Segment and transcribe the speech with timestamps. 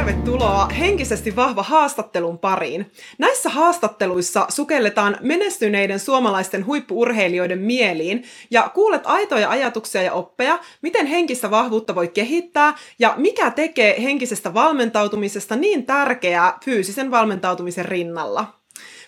[0.00, 2.92] tervetuloa henkisesti vahva haastattelun pariin.
[3.18, 11.50] Näissä haastatteluissa sukelletaan menestyneiden suomalaisten huippuurheilijoiden mieliin ja kuulet aitoja ajatuksia ja oppeja, miten henkistä
[11.50, 18.59] vahvuutta voi kehittää ja mikä tekee henkisestä valmentautumisesta niin tärkeää fyysisen valmentautumisen rinnalla.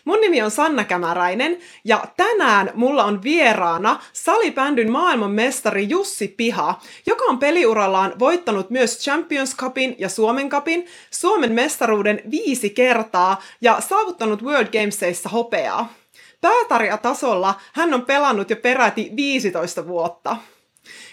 [0.04, 7.24] Mun nimi on Sanna Kämäräinen ja tänään mulla on vieraana salibändyn maailmanmestari Jussi Piha, joka
[7.24, 14.42] on peliurallaan voittanut myös Champions Cupin ja Suomen Cupin, Suomen mestaruuden viisi kertaa ja saavuttanut
[14.42, 15.92] World Gamesissa hopeaa.
[16.40, 20.36] Päätarjatasolla hän on pelannut jo peräti 15 vuotta.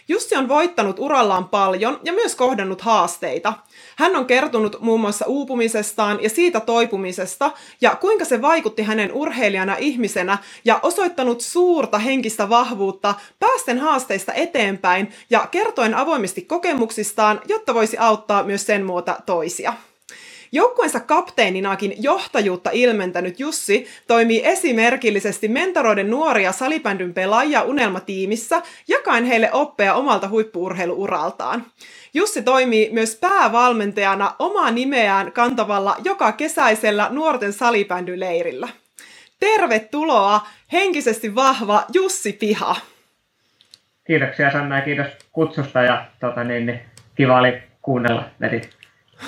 [0.07, 3.53] Jussi on voittanut urallaan paljon ja myös kohdannut haasteita.
[3.99, 9.75] Hän on kertonut muun muassa uupumisestaan ja siitä toipumisesta ja kuinka se vaikutti hänen urheilijana
[9.79, 17.97] ihmisenä ja osoittanut suurta henkistä vahvuutta päästen haasteista eteenpäin ja kertoen avoimesti kokemuksistaan, jotta voisi
[17.97, 19.73] auttaa myös sen muuta toisia.
[20.51, 29.93] Joukkueensa kapteeninakin johtajuutta ilmentänyt Jussi toimii esimerkillisesti mentoroiden nuoria salibändyn pelaajia unelmatiimissä, jakaen heille oppeja
[29.93, 31.65] omalta huippuurheiluuraltaan.
[32.13, 38.67] Jussi toimii myös päävalmentajana omaa nimeään kantavalla joka kesäisellä nuorten salibändyleirillä.
[39.39, 42.75] Tervetuloa henkisesti vahva Jussi Piha.
[44.07, 46.81] Kiitoksia Sanna ja kiitos kutsusta ja tota, niin, niin,
[47.15, 48.25] kiva oli kuunnella.
[48.41, 48.69] Vedit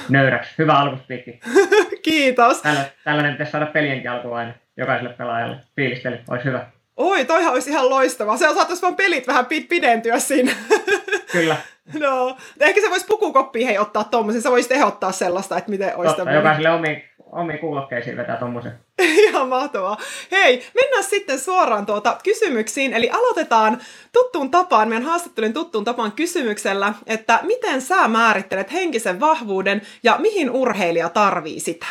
[0.09, 0.53] nöyräksi.
[0.57, 1.39] Hyvä alkuspiikki.
[2.03, 2.61] Kiitos.
[2.61, 5.57] Tällä, tällainen pitäisi saada pelienkin alku aina jokaiselle pelaajalle.
[5.75, 6.65] Fiilistely, olisi hyvä.
[6.97, 8.37] Oi, toihan olisi ihan loistavaa.
[8.37, 10.51] Se saattaisi vaan pelit vähän pidentyä siinä.
[11.31, 11.55] Kyllä.
[11.99, 14.41] No, ehkä se voisi pukukoppiin hei ottaa tuommoisen.
[14.41, 18.71] Sä voisit ehdottaa sellaista, että miten olisi Totta, jokaiselle omiin, omiin kuulokkeisiin vetää tuommoisen.
[19.27, 19.97] Ihan mahtavaa.
[20.31, 22.93] Hei, mennään sitten suoraan tuota kysymyksiin.
[22.93, 23.77] Eli aloitetaan
[24.13, 30.51] tuttuun tapaan, meidän haastattelun tuttuun tapaan kysymyksellä, että miten sä määrittelet henkisen vahvuuden ja mihin
[30.51, 31.85] urheilija tarvii sitä?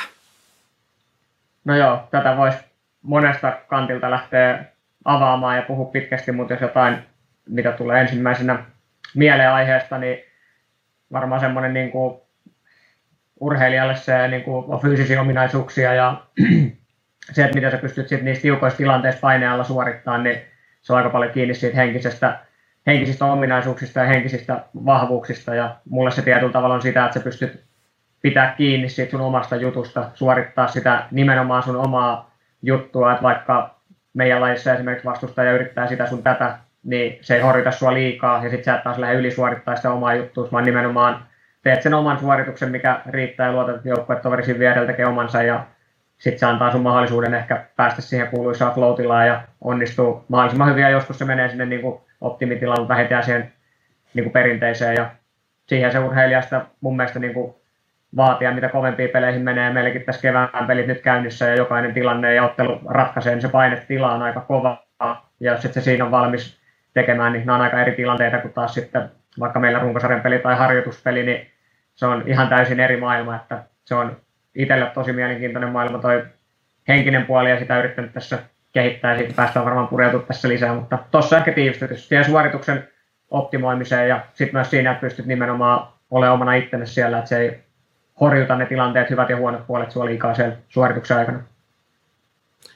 [1.65, 2.59] No joo, tätä voisi
[3.03, 4.65] monesta kantilta lähteä
[5.05, 6.99] avaamaan ja puhua pitkästi, mutta jos jotain,
[7.49, 8.65] mitä tulee ensimmäisenä
[9.15, 10.19] mieleen aiheesta, niin
[11.13, 12.21] varmaan semmoinen niin kuin
[13.41, 16.23] urheilijalle se niin kuin on fyysisiä ominaisuuksia ja
[17.33, 20.41] se, että miten sä pystyt sit niissä tiukoissa tilanteissa painealla suorittamaan, niin
[20.83, 22.39] se on aika paljon kiinni siitä henkisestä,
[22.87, 25.55] henkisistä ominaisuuksista ja henkisistä vahvuuksista.
[25.55, 27.65] Ja mulle se tietyllä tavalla on sitä, että sä pystyt
[28.23, 32.31] pitää kiinni siitä sun omasta jutusta, suorittaa sitä nimenomaan sun omaa
[32.63, 33.81] juttua, että vaikka
[34.15, 38.51] meidän lajissa esimerkiksi vastustaja yrittää sitä sun tätä, niin se ei horjuta sua liikaa, ja
[38.51, 41.27] sitten sä et taas lähde ylisuorittaa sitä omaa juttua, vaan nimenomaan
[41.63, 45.67] teet sen oman suorituksen, mikä riittää ja luotat, että joukkuetoveri siinä vierellä tekee omansa, ja
[46.19, 50.91] sitten se antaa sun mahdollisuuden ehkä päästä siihen kuuluisaan floatilaan ja onnistuu mahdollisimman hyvin, ja
[50.91, 53.53] joskus se menee sinne niin kuin optimitilaan, mutta vähintään siihen
[54.15, 55.11] niin kuin perinteiseen, ja
[55.67, 57.55] siihen se urheilijasta mun mielestä niin kuin
[58.17, 59.73] vaatia, mitä kovempiin peleihin menee.
[59.73, 64.13] Meilläkin tässä kevään pelit nyt käynnissä ja jokainen tilanne ja ottelu ratkaisee, niin se painetila
[64.13, 64.87] on aika kova.
[65.41, 66.60] Ja jos se siinä on valmis
[66.95, 70.57] tekemään, niin nämä on aika eri tilanteita kuin taas sitten vaikka meillä runkosarjan peli tai
[70.57, 71.51] harjoituspeli, niin
[71.95, 74.17] se on ihan täysin eri maailma, että se on
[74.55, 76.25] itselle tosi mielenkiintoinen maailma toi
[76.89, 78.39] henkinen puoli ja sitä yrittänyt tässä
[78.73, 82.89] kehittää ja siitä päästään varmaan pureutumaan tässä lisää, mutta tuossa ehkä tiivistetysti siihen suorituksen
[83.31, 87.61] optimoimiseen ja sitten myös siinä, että pystyt nimenomaan olemaan omana itsenne siellä, että se ei
[88.21, 91.41] horjuta ne tilanteet, hyvät ja huonot puolet sua liikaa sen suorituksen aikana.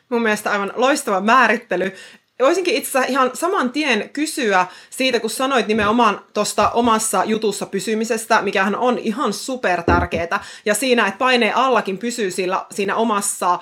[0.08, 1.92] Mun mielestä aivan loistava määrittely.
[2.40, 8.42] Voisinkin itse asiassa ihan saman tien kysyä siitä, kun sanoit nimenomaan tuosta omassa jutussa pysymisestä,
[8.42, 13.58] mikähän on ihan super tärkeää, ja siinä, että paineen allakin pysyy sillä, siinä omassa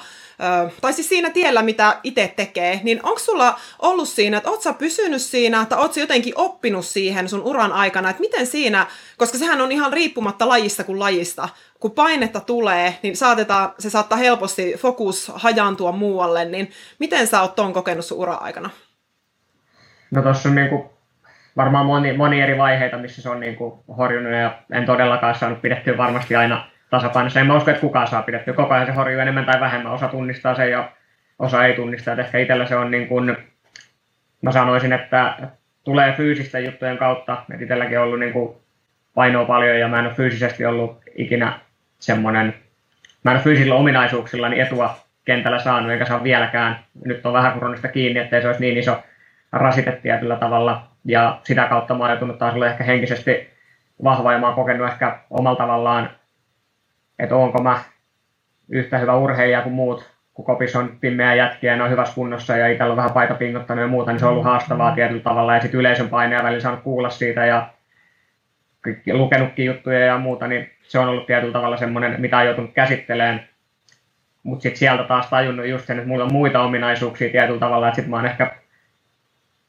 [0.81, 4.72] tai siis siinä tiellä, mitä itse tekee, niin onko sulla ollut siinä, että oot sä
[4.72, 9.38] pysynyt siinä, tai oot sä jotenkin oppinut siihen sun uran aikana, että miten siinä, koska
[9.38, 11.49] sehän on ihan riippumatta lajista kuin lajista,
[11.82, 17.54] kun painetta tulee, niin saatetaan, se saattaa helposti fokus hajantua muualle, niin miten sä oot
[17.54, 18.70] ton kokenut sun uran aikana?
[20.11, 20.93] No tuossa on niinku
[21.56, 25.96] varmaan moni, moni eri vaiheita, missä se on niinku horjunut ja en todellakaan saanut pidettyä
[25.96, 27.40] varmasti aina tasapainossa.
[27.40, 28.55] En mä usko, että kukaan saa pidettyä.
[28.55, 29.93] Koko ajan se horjuu enemmän tai vähemmän.
[29.93, 30.93] Osa tunnistaa sen ja
[31.38, 32.12] osa ei tunnista.
[32.12, 33.37] Et ehkä itsellä se on niin kuin,
[34.43, 35.37] mä sanoisin, että
[35.84, 37.44] tulee fyysisten juttujen kautta.
[37.55, 38.56] Et itselläkin on ollut niin kuin
[39.14, 41.61] painoa paljon ja mä en ole fyysisesti ollut ikinä
[42.02, 42.54] semmoinen,
[43.25, 46.78] mä en ole fyysisillä ominaisuuksilla niin etua kentällä saanut, eikä saa vieläkään.
[47.04, 49.02] Nyt on vähän koronasta kiinni, ettei se olisi niin iso
[49.52, 50.87] rasite tietyllä tavalla.
[51.04, 53.50] Ja sitä kautta mä oon joutunut taas ehkä henkisesti
[54.04, 56.10] vahva ja mä oon kokenut ehkä omalla tavallaan
[57.19, 57.81] että onko mä
[58.69, 62.56] yhtä hyvä urheilija kuin muut, kun kopissa on pimmeä jätkiä ja ne on hyvässä kunnossa
[62.56, 65.55] ja itsellä on vähän paita pingottanut ja muuta, niin se on ollut haastavaa tietyllä tavalla
[65.55, 67.69] ja sitten yleisön paineen välillä saanut kuulla siitä ja
[69.12, 73.49] lukenutkin juttuja ja muuta, niin se on ollut tietyllä tavalla semmoinen, mitä on joutunut käsittelemään.
[74.43, 77.96] Mutta sitten sieltä taas tajunnut just sen, että mulla on muita ominaisuuksia tietyllä tavalla, että
[77.96, 78.56] sitten mä oon ehkä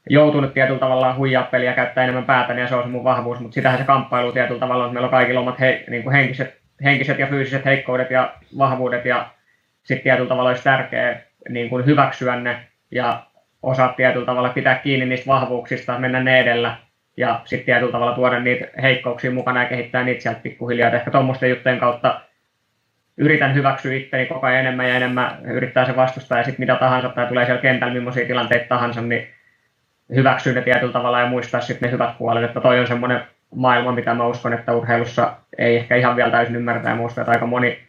[0.09, 3.55] joutunut tietyllä tavalla huijaa peliä käyttää enemmän päätä, ja se on se mun vahvuus, mutta
[3.55, 7.19] sitähän se kamppailu tietyllä tavalla, että meillä on kaikilla omat he, niin kuin henkiset, henkiset
[7.19, 9.29] ja fyysiset heikkoudet ja vahvuudet, ja
[9.83, 13.23] sitten tietyllä tavalla olisi tärkeää niin kuin hyväksyä ne ja
[13.63, 16.75] osaa tietyllä tavalla pitää kiinni niistä vahvuuksista, mennä ne edellä
[17.17, 20.87] ja sitten tietyllä tavalla tuoda niitä heikkouksia mukana ja kehittää niitä sieltä pikkuhiljaa.
[20.87, 22.21] Et ehkä tuommoisten juttujen kautta
[23.17, 26.37] yritän hyväksyä itteni koko ajan enemmän ja enemmän, yrittää se vastustaa.
[26.37, 29.27] Ja sitten mitä tahansa tai tulee siellä kentällä millaisia tilanteita tahansa, niin
[30.15, 33.21] hyväksyä ne tietyllä tavalla ja muistaa sitten ne hyvät puolet, että toi on semmoinen
[33.55, 37.31] maailma, mitä mä uskon, että urheilussa ei ehkä ihan vielä täysin ymmärtää ja muista, että
[37.31, 37.79] aika moni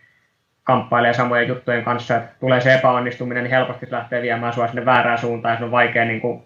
[0.65, 5.19] kamppailee samojen juttujen kanssa, että tulee se epäonnistuminen, niin helposti lähtee viemään sua sinne väärään
[5.19, 5.53] suuntaan.
[5.53, 6.45] Ja se on vaikea niin kuin,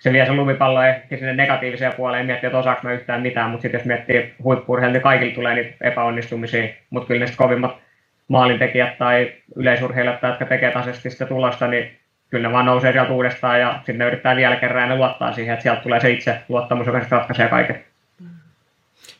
[0.00, 3.62] se vie se lumipallo ehkä sinne negatiiviseen puoleen miettiä, että osaako mä yhtään mitään, mutta
[3.62, 7.76] sitten jos miettii huippurheilua, niin kaikille tulee niitä epäonnistumisia, mutta kyllä ne kovimmat
[8.28, 11.98] maalintekijät tai yleisurheilijat, jotka tekee tasaisesti sitä tulosta, niin
[12.30, 15.32] kyllä ne vaan nousee sieltä uudestaan ja sitten ne yrittää vielä kerran ja ne luottaa
[15.32, 17.84] siihen, että sieltä tulee se itse luottamus, joka ratkaisee kaiken.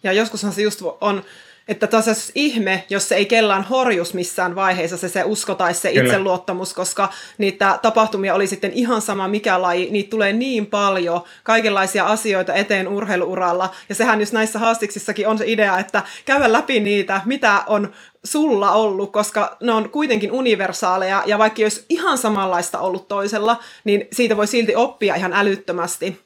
[0.02, 1.22] Ja joskushan se just on,
[1.70, 5.92] että taas ihme, jos se ei kellään horjus missään vaiheessa se, se usko tai se
[5.92, 6.04] Kyllä.
[6.04, 12.06] itseluottamus, koska niitä tapahtumia oli sitten ihan sama mikä laji, niitä tulee niin paljon kaikenlaisia
[12.06, 17.20] asioita eteen urheiluuralla, ja sehän just näissä haastiksissakin on se idea, että käydä läpi niitä,
[17.24, 17.92] mitä on
[18.24, 24.08] sulla ollut, koska ne on kuitenkin universaaleja, ja vaikka olisi ihan samanlaista ollut toisella, niin
[24.12, 26.06] siitä voi silti oppia ihan älyttömästi.
[26.06, 26.18] Niin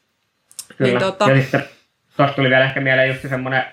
[0.79, 1.31] Kyllä, niin, tota...
[1.31, 1.65] ja sitten
[2.17, 3.65] tuosta tuli vielä ehkä mieleen just semmoinen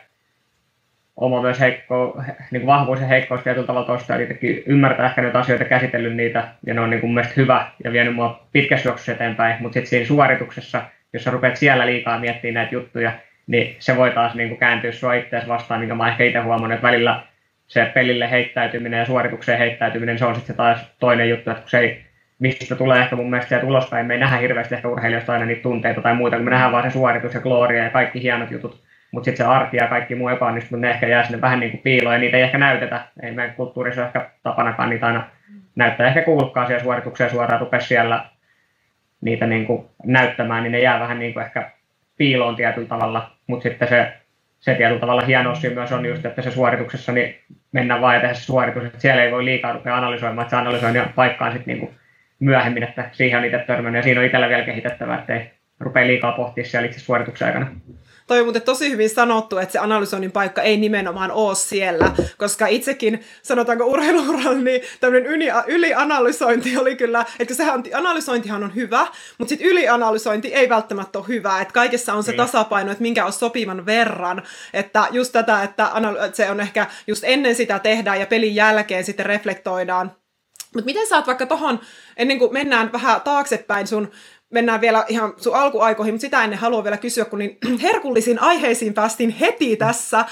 [1.22, 5.40] oma myös heikko, niin kuin vahvuus ja heikkous tietyllä tavalla tuosta, eli ymmärtää ehkä näitä
[5.40, 9.12] asioita, käsitellyt niitä, ja ne on niin kuin mielestäni hyvä ja vienyt mua pitkässä juoksussa
[9.12, 10.82] eteenpäin, mutta sitten siinä suorituksessa,
[11.14, 13.12] jos sä rupeat siellä liikaa miettimään näitä juttuja,
[13.48, 16.74] niin se voi taas niin kuin kääntyä sua itseäsi vastaan, minkä mä ehkä itse huomannut,
[16.76, 17.24] että välillä
[17.68, 21.80] se pelille heittäytyminen ja suoritukseen heittäytyminen, se on sitten taas toinen juttu, että kun se
[21.80, 22.04] ei,
[22.40, 25.62] mistä tulee ehkä mun mielestä sieltä ulospäin, me ei nähdä hirveästi ehkä urheilijoista aina niitä
[25.62, 28.82] tunteita tai muuta, kun me nähdään vaan se suoritus ja gloria ja kaikki hienot jutut,
[29.12, 31.81] mutta sitten se arki ja kaikki muu epäonnistunut, ne ehkä jää sinne vähän niin kuin
[31.81, 33.02] piiloon ja niitä ei ehkä näytetä.
[33.24, 35.28] Ei meidän kulttuurissa ehkä tapanakaan niitä aina
[35.75, 36.08] näyttää.
[36.08, 38.25] Ehkä kuulukaan siihen suoritukseen suoraan rupea siellä
[39.22, 41.72] niitä niin kuin näyttämään, niin ne jää vähän niin kuin ehkä
[42.18, 43.31] piiloon tietyllä tavalla.
[43.48, 44.13] Mutta sitten se,
[44.60, 47.36] se tietyllä tavalla hienous myös on just, että se suorituksessa niin
[47.72, 50.62] mennään vaan ja tehdä se suoritus, että siellä ei voi liikaa rupea analysoimaan, että se
[50.62, 51.98] analysoinnin paikkaan sitten niin kuin
[52.40, 56.08] myöhemmin, että siihen on itse törmännyt ja siinä on itsellä vielä kehitettävää, että ei rupea
[56.08, 57.68] liikaa pohtia siellä itse suorituksen aikana.
[58.31, 62.68] Toi on muuten tosi hyvin sanottu, että se analysoinnin paikka ei nimenomaan ole siellä, koska
[62.68, 69.07] itsekin, sanotaanko urheiluuralla, niin tämmöinen yli, ylianalysointi oli kyllä, että sehän, analysointihan on hyvä,
[69.38, 72.38] mutta sitten ylianalysointi ei välttämättä ole hyvä, että kaikessa on se niin.
[72.38, 74.44] tasapaino, että minkä on sopivan verran,
[74.74, 75.92] että just tätä, että,
[76.34, 80.12] se on ehkä just ennen sitä tehdään ja pelin jälkeen sitten reflektoidaan
[80.75, 81.80] mutta miten sä oot vaikka tohon,
[82.18, 84.12] ennen kuin mennään vähän taaksepäin sun
[84.51, 88.94] mennään vielä ihan sun alkuaikoihin, mutta sitä ennen haluan vielä kysyä, kun niin herkullisiin aiheisiin
[88.94, 90.25] päästiin heti tässä,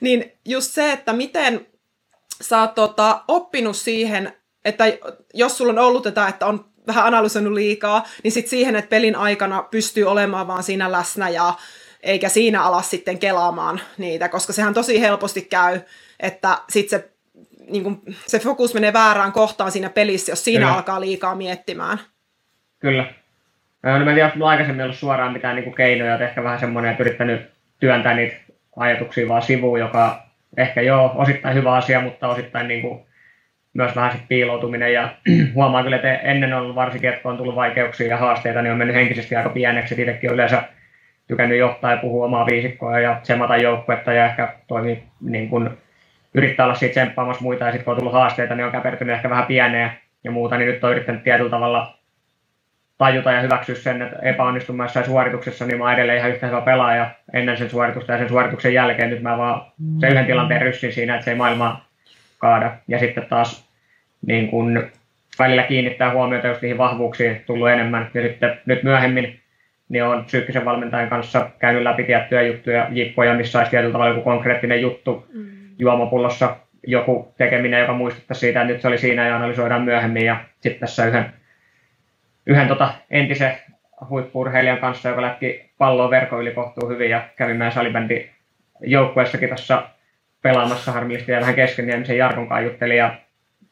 [0.00, 1.66] niin just se, että miten
[2.40, 4.32] sä oot tota, oppinut siihen,
[4.64, 4.84] että
[5.34, 9.16] jos sulla on ollut tätä, että on vähän analysoinut liikaa, niin sitten siihen, että pelin
[9.16, 11.54] aikana pystyy olemaan vaan siinä läsnä ja
[12.02, 15.80] eikä siinä ala sitten kelaamaan niitä, koska sehän tosi helposti käy,
[16.20, 17.10] että sitten se,
[17.70, 20.74] niin kun, se fokus menee väärään kohtaan siinä pelissä, jos siinä Kyllä.
[20.74, 22.00] alkaa liikaa miettimään.
[22.78, 23.14] Kyllä,
[23.82, 27.02] No, en että aikaisemmin ollut suoraan mitään niin kuin keinoja, että ehkä vähän semmoinen, että
[27.02, 28.36] yrittänyt työntää niitä
[28.76, 30.22] ajatuksia vaan sivuun, joka
[30.56, 33.00] ehkä joo, osittain hyvä asia, mutta osittain niin kuin
[33.74, 35.08] myös vähän sit piiloutuminen ja
[35.54, 38.78] huomaa kyllä, että ennen on ollut varsinkin, että on tullut vaikeuksia ja haasteita, niin on
[38.78, 40.02] mennyt henkisesti aika pieneksi.
[40.02, 40.62] Itsekin on yleensä
[41.28, 45.70] tykännyt johtaa ja puhua omaa viisikkoa ja semata joukkuetta ja ehkä toimii niin kuin,
[46.34, 49.30] yrittää olla siitä tsemppaamassa muita ja sitten kun on tullut haasteita, niin on käpertynyt ehkä
[49.30, 49.90] vähän pieneen
[50.24, 51.98] ja muuta, niin nyt on yrittänyt tietyllä tavalla
[52.98, 57.10] tajuta ja hyväksyä sen, että epäonnistumaissa suorituksessa, niin mä oon edelleen ihan yhtä hyvä pelaaja
[57.32, 59.10] ennen sen suoritusta ja sen suorituksen jälkeen.
[59.10, 61.88] Nyt mä vaan sen yhden tilanteen ryssin siinä, että se ei maailmaa
[62.38, 62.72] kaada.
[62.88, 63.68] Ja sitten taas
[64.26, 64.90] niin kun
[65.38, 68.10] välillä kiinnittää huomiota just niihin vahvuuksiin tullut enemmän.
[68.14, 69.40] Ja sitten nyt myöhemmin
[69.88, 74.22] niin on psyykkisen valmentajan kanssa käynyt läpi tiettyjä juttuja, jippoja, missä olisi tietyllä tavalla joku
[74.22, 75.46] konkreettinen juttu mm.
[75.78, 76.56] juomapullossa,
[76.86, 80.24] joku tekeminen, joka muistuttaa siitä, että nyt se oli siinä ja analysoidaan myöhemmin.
[80.24, 81.32] Ja sitten tässä yhden
[82.46, 83.52] yhden tota, entisen
[84.10, 88.28] huippurheilijan kanssa, joka lähti palloa verkon yli kohtuu hyvin ja kävi meidän salibändi
[88.80, 89.82] joukkueessakin tuossa
[90.42, 93.14] pelaamassa harmillisesti ja vähän kesken, niin sen Jarkon kanssa jutteli ja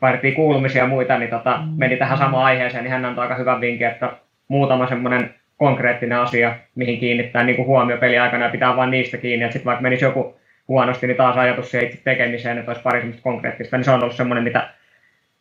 [0.03, 3.61] vaihdettiin kuulumisia ja muita, niin tota, meni tähän samaan aiheeseen, niin hän antoi aika hyvän
[3.61, 4.13] vinkin, että
[4.49, 9.17] muutama semmoinen konkreettinen asia, mihin kiinnittää niin kuin huomio peli aikana ja pitää vain niistä
[9.17, 9.45] kiinni.
[9.45, 13.01] Että sitten vaikka menisi joku huonosti, niin taas ajatus siihen itse tekemiseen, että olisi pari
[13.01, 14.69] semmoista konkreettista, niin se on ollut semmoinen, mitä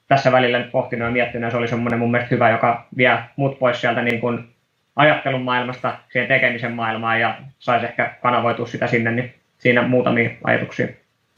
[0.09, 3.59] tässä välillä nyt pohtinut ja miettinyt, se oli semmoinen mun mielestä hyvä, joka vie mut
[3.59, 4.47] pois sieltä niin kuin
[4.95, 10.87] ajattelun maailmasta siihen tekemisen maailmaan ja saisi ehkä kanavoitua sitä sinne, niin siinä muutamia ajatuksia.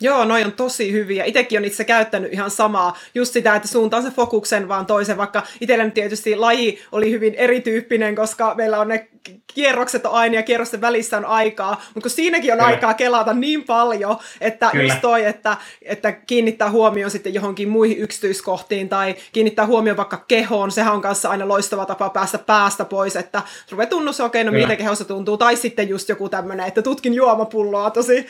[0.01, 1.25] Joo, noin on tosi hyviä.
[1.25, 5.43] Itekin on itse käyttänyt ihan samaa, just sitä, että suuntaan se fokuksen vaan toisen, vaikka
[5.61, 9.07] itsellä tietysti laji oli hyvin erityyppinen, koska meillä on ne
[9.53, 12.67] kierrokset on aina ja kierrosten välissä on aikaa, mutta kun siinäkin on Kyllä.
[12.67, 14.83] aikaa kelata niin paljon, että Kyllä.
[14.83, 20.71] just toi, että, että kiinnittää huomioon sitten johonkin muihin yksityiskohtiin tai kiinnittää huomioon vaikka kehoon,
[20.71, 24.59] sehän on kanssa aina loistava tapa päästä päästä pois, että rupeaa tunnus, okei, okay, no
[24.61, 28.27] miten kehossa tuntuu, tai sitten just joku tämmöinen, että tutkin juomapulloa tosi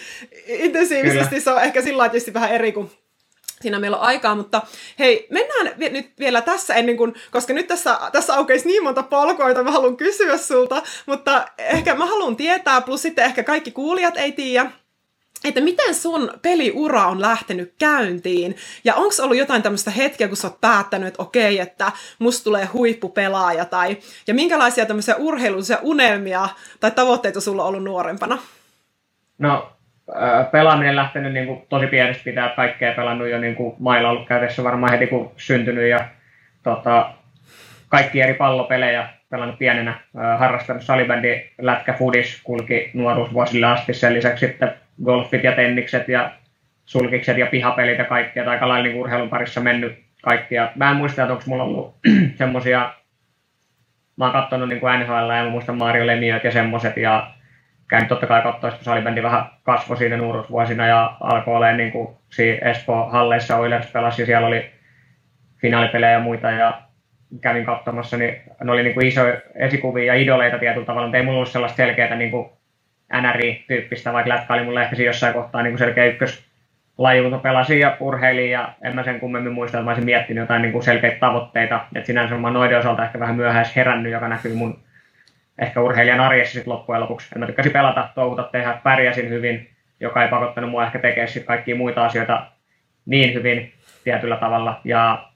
[0.48, 1.42] intensiivisesti, Kyllä.
[1.42, 2.92] se on ehkä sillä tavalla vähän eri kuin
[3.62, 4.62] siinä meillä on aikaa, mutta
[5.00, 9.04] hei, mennään vi- nyt vielä tässä ennen kuin, koska nyt tässä, tässä aukeisi niin monta
[9.04, 13.72] polkua, joita mä haluan kysyä sulta, mutta ehkä mä haluan tietää, plus sitten ehkä kaikki
[13.72, 14.72] kuulijat ei tiedä,
[15.44, 20.48] että miten sun peliura on lähtenyt käyntiin, ja onko ollut jotain tämmöistä hetkeä, kun sä
[20.48, 26.50] oot päättänyt, että okei, että musta tulee huippupelaaja, tai, ja minkälaisia tämmöisiä urheilullisia unelmia
[26.80, 28.38] tai tavoitteita sulla on ollut nuorempana?
[29.38, 29.72] No,
[30.52, 34.64] pelaaminen lähtenyt niin kuin, tosi pienestä pitää kaikkea pelannut jo niin kuin, mailla ollut käytössä
[34.64, 36.00] varmaan heti kun syntynyt ja
[36.64, 37.14] tota,
[37.90, 40.00] kaikki eri pallopelejä pelannut pienenä,
[40.38, 46.32] harrastanut salibändi, lätkä, fudis kulki nuoruusvuosille asti, sen lisäksi sitten golfit ja tennikset ja
[46.86, 50.72] sulkikset ja pihapelit ja kaikkea, tai aika lailla niin urheilun parissa mennyt kaikkia.
[50.76, 51.96] Mä en muista, että onko mulla ollut
[52.38, 52.94] semmosia,
[54.18, 57.32] mä oon katsonut niin kuin NHL ja mä muistan Mario Lemieux ja semmoset, ja
[57.92, 62.08] käyn totta kai katsoa, että salibändi vähän kasvoi siinä nuoruusvuosina ja alkoi olemaan niin kuin
[62.30, 64.72] siinä Espoo-halleissa Oilers pelasi ja siellä oli
[65.62, 66.82] finaalipelejä ja muita ja
[67.42, 71.24] kävin katsomassa, niin ne oli niin kuin isoja esikuvia ja idoleita tietyllä tavalla, mutta ei
[71.24, 72.50] mulla ollut sellaista selkeää niin kuin
[73.22, 76.46] NRI-tyyppistä, vaikka lätkä oli mulle ehkä siinä jossain kohtaa niin kuin selkeä ykkös
[76.98, 80.42] laji, mutta pelasin ja urheilin ja en mä sen kummemmin muista, että mä olisin miettinyt
[80.42, 81.86] jotain niin kuin selkeitä tavoitteita.
[81.96, 84.80] että sinänsä mä noiden osalta ehkä vähän myöhäis herännyt, joka näkyy mun
[85.62, 87.28] ehkä urheilijan arjessa sitten loppujen lopuksi.
[87.36, 91.48] En mä tykkäsin pelata, touhuta, tehdä, pärjäsin hyvin, joka ei pakottanut mua ehkä tekemään sitten
[91.48, 92.46] kaikkia muita asioita
[93.06, 94.82] niin hyvin tietyllä tavalla.
[94.84, 95.30] Ja,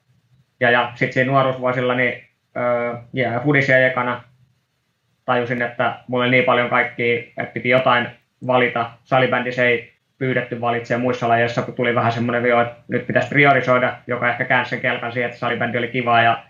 [0.60, 2.24] ja, ja sitten siinä nuoruusvuosilla niin
[2.58, 4.24] öö, yeah, fudisia ekana
[5.26, 8.08] tajusin, että mulla oli niin paljon kaikkia, että piti jotain
[8.48, 8.92] valita.
[9.04, 13.30] Salibändi se ei pyydetty valitsemaan muissa lajeissa, kun tuli vähän semmoinen vio, että nyt pitäisi
[13.30, 16.44] priorisoida, joka ehkä käänsi sen kelkan siihen, että salibändi oli kiva ja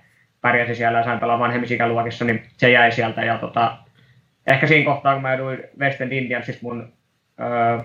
[0.46, 3.22] pärjäsi siellä ja sain pelaa vanhemmissa ikäluokissa, niin se jäi sieltä.
[3.22, 3.78] Ja tota,
[4.48, 6.94] ehkä siinä kohtaa, kun mä jouduin West End Indiansista mun
[7.40, 7.80] öö,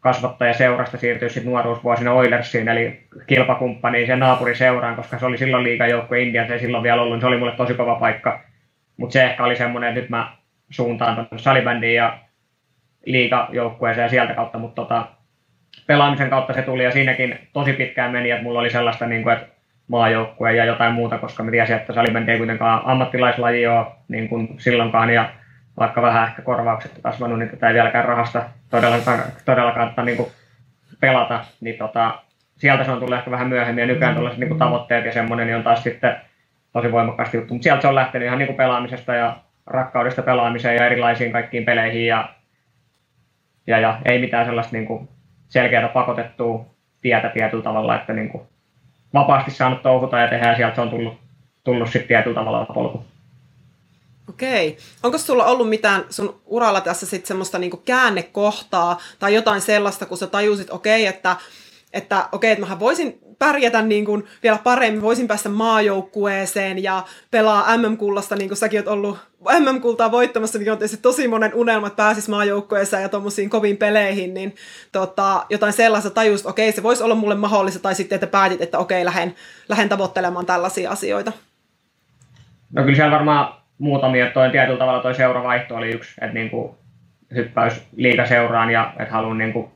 [0.00, 6.20] kasvattaja seurasta siirtyi sitten nuoruusvuosina Oilersiin, eli kilpakumppaniin sen naapuriseuraan, koska se oli silloin liigajoukkue
[6.20, 8.40] Indians, ei silloin vielä ollut, niin se oli mulle tosi kova paikka.
[8.96, 10.32] Mutta se ehkä oli semmoinen, että nyt mä
[10.70, 12.18] suuntaan tuonne salibändiin ja
[13.06, 15.06] liigajoukkueeseen ja sieltä kautta, mutta tota,
[15.86, 19.36] pelaamisen kautta se tuli ja siinäkin tosi pitkään meni, että mulla oli sellaista, niin kuin,
[19.36, 19.59] että
[19.90, 24.54] maajoukkue ja jotain muuta, koska mä tiesin, että salibändi ei kuitenkaan ammattilaislaji ole niin kuin
[24.58, 25.30] silloinkaan, ja
[25.78, 30.28] vaikka vähän ehkä korvaukset kasvanut, niin tätä ei vieläkään rahasta todellakaan, todellakaan niin kuin
[31.00, 32.18] pelata, niin tota,
[32.56, 35.56] sieltä se on tullut ehkä vähän myöhemmin, ja nykyään tällaiset niin tavoitteet ja semmoinen, niin
[35.56, 36.16] on taas sitten
[36.72, 40.76] tosi voimakkaasti juttu, mutta sieltä se on lähtenyt ihan niin kuin pelaamisesta ja rakkaudesta pelaamiseen
[40.76, 42.28] ja erilaisiin kaikkiin peleihin, ja,
[43.66, 45.08] ja, ja ei mitään sellaista niin kuin
[45.48, 46.66] selkeää pakotettua
[47.00, 48.42] tietä tietyllä tavalla, että niin kuin
[49.14, 51.14] vapaasti saanut touhuta ja tehdä, ja sieltä on tullut,
[51.64, 53.04] tullut sitten tietyllä tavalla polku.
[54.28, 54.78] Okei.
[55.02, 60.18] Onko sulla ollut mitään sun uralla tässä sitten semmoista niinku käännekohtaa tai jotain sellaista, kun
[60.18, 61.36] sä tajusit, okei, että,
[61.92, 67.76] että okei, että mähän voisin pärjätä niin kuin vielä paremmin, voisin päästä maajoukkueeseen ja pelaa
[67.76, 69.18] MM-kullasta, niin kuin säkin oot ollut
[69.58, 74.34] MM-kultaa voittamassa, mikä on tietysti tosi monen unelma, että pääsis maajoukkueeseen ja tuommoisiin koviin peleihin,
[74.34, 74.54] niin
[74.92, 78.78] tota, jotain sellaista tajus, okei, se voisi olla mulle mahdollista, tai sitten, että päätit, että
[78.78, 79.34] okei, lähden,
[79.68, 81.32] lähden tavoittelemaan tällaisia asioita.
[82.72, 86.74] No kyllä siellä varmaan muutamia, toi tietyllä tavalla toi seuravaihto oli yksi, että niin kuin
[87.34, 89.70] hyppäys liikaseuraan ja että haluan niin kuin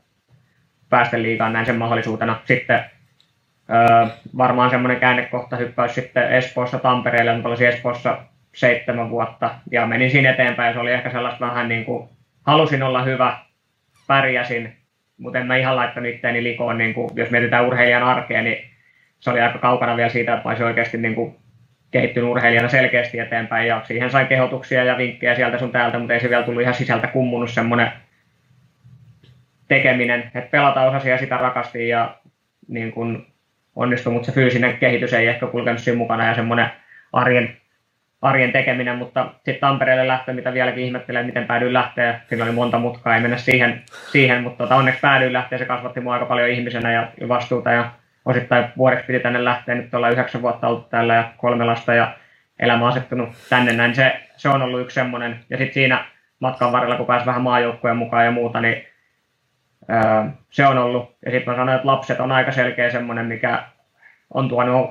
[0.89, 2.41] päästä liikaan näin sen mahdollisuutena.
[2.45, 2.94] Sitten
[3.69, 4.07] öö,
[4.37, 8.17] varmaan semmoinen käännekohta hyppäys sitten Espoossa Tampereelle, mutta olisin Espoossa
[8.55, 10.73] seitsemän vuotta ja menin siinä eteenpäin.
[10.73, 12.09] Se oli ehkä sellaista vähän niin kuin,
[12.45, 13.37] halusin olla hyvä,
[14.07, 14.75] pärjäsin,
[15.17, 18.65] mutta en mä ihan laittanut itteeni likoon, niin kuin, jos mietitään urheilijan arkea, niin
[19.19, 21.35] se oli aika kaukana vielä siitä, että olisin oikeasti niin kuin,
[21.91, 26.19] kehittynyt urheilijana selkeästi eteenpäin ja siihen sai kehotuksia ja vinkkejä sieltä sun täältä, mutta ei
[26.19, 27.91] se vielä tullut ihan sisältä kummunut semmoinen
[29.67, 32.15] tekeminen, että pelata osasi ja sitä rakasti ja
[32.67, 33.27] niin kuin
[33.75, 36.71] onnistui, mutta se fyysinen kehitys ei ehkä kulkenut siinä mukana ja semmoinen
[37.13, 37.57] arjen
[38.21, 42.19] arjen tekeminen, mutta sitten Tampereelle lähtö, mitä vieläkin ihmettelee, miten päädyin lähteä.
[42.29, 45.57] Siinä oli monta mutkaa, ei mennä siihen, siihen mutta tota, onneksi päädyin lähteä.
[45.57, 47.91] Se kasvatti mua aika paljon ihmisenä ja vastuuta ja
[48.25, 49.75] osittain vuodeksi piti tänne lähteä.
[49.75, 52.13] Nyt ollaan yhdeksän vuotta ollut täällä ja kolme lasta ja
[52.59, 53.95] elämä asettunut tänne näin.
[53.95, 55.39] Se, se on ollut yksi semmoinen.
[55.49, 56.05] Ja sitten siinä
[56.39, 58.87] matkan varrella, kun pääsi vähän maajoukkojen mukaan ja muuta, niin
[60.49, 61.15] se on ollut.
[61.25, 63.63] Ja sitten mä sanoin, että lapset on aika selkeä semmoinen, mikä
[64.33, 64.89] on tuonut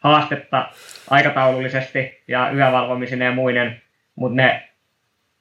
[0.00, 0.68] haastetta
[1.10, 3.82] aikataulullisesti ja yövalvomisine ja muinen,
[4.16, 4.68] mutta ne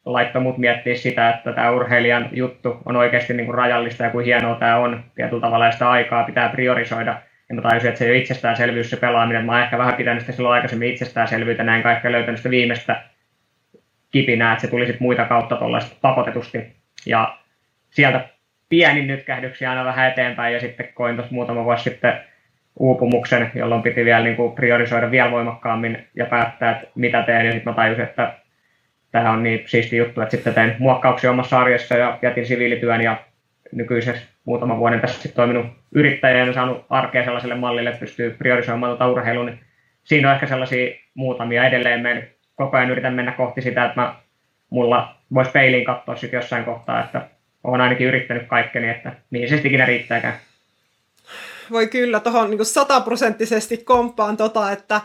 [0.05, 4.25] laittoi mut miettiä sitä, että tämä urheilijan juttu on oikeasti niin kuin rajallista ja kuin
[4.25, 7.21] hienoa tämä on tietyllä tavalla sitä aikaa pitää priorisoida.
[7.50, 9.45] Ja mä tajusin, että se ei ole itsestäänselvyys se pelaaminen.
[9.45, 13.03] Mä oon ehkä vähän pitänyt sitä silloin aikaisemmin itsestäänselvyyttä, näin kaikkea löytänyt sitä viimeistä
[14.11, 16.75] kipinää, että se tuli sitten muita kautta tuollaista pakotetusti.
[17.05, 17.38] Ja
[17.89, 18.29] sieltä
[18.72, 22.13] pieni nytkähdyksiä aina vähän eteenpäin ja sitten koin tuossa muutama vuosi sitten
[22.80, 27.46] uupumuksen, jolloin piti vielä niin kuin priorisoida vielä voimakkaammin ja päättää, että mitä teen.
[27.46, 28.34] Ja sitten mä tajusin, että
[29.12, 33.18] tämä on niin siisti juttu, että sitten tein muokkauksia omassa arjessa ja jätin siviilityön ja
[33.72, 38.90] nykyisessä muutaman vuoden tässä sitten toiminut yrittäjä ja saanut arkea sellaiselle mallille, että pystyy priorisoimaan
[38.90, 39.60] tuota urheilua, niin
[40.04, 42.01] siinä on ehkä sellaisia muutamia edelleen.
[42.01, 44.16] Me koko ajan yritän mennä kohti sitä, että mä,
[44.70, 47.22] mulla voisi peiliin katsoa sitten jossain kohtaa, että
[47.63, 50.39] olen ainakin yrittänyt kaikkeni, että niin se ikinä riittääkään.
[51.72, 55.01] Voi kyllä tuohon niin sataprosenttisesti komppaan tota, että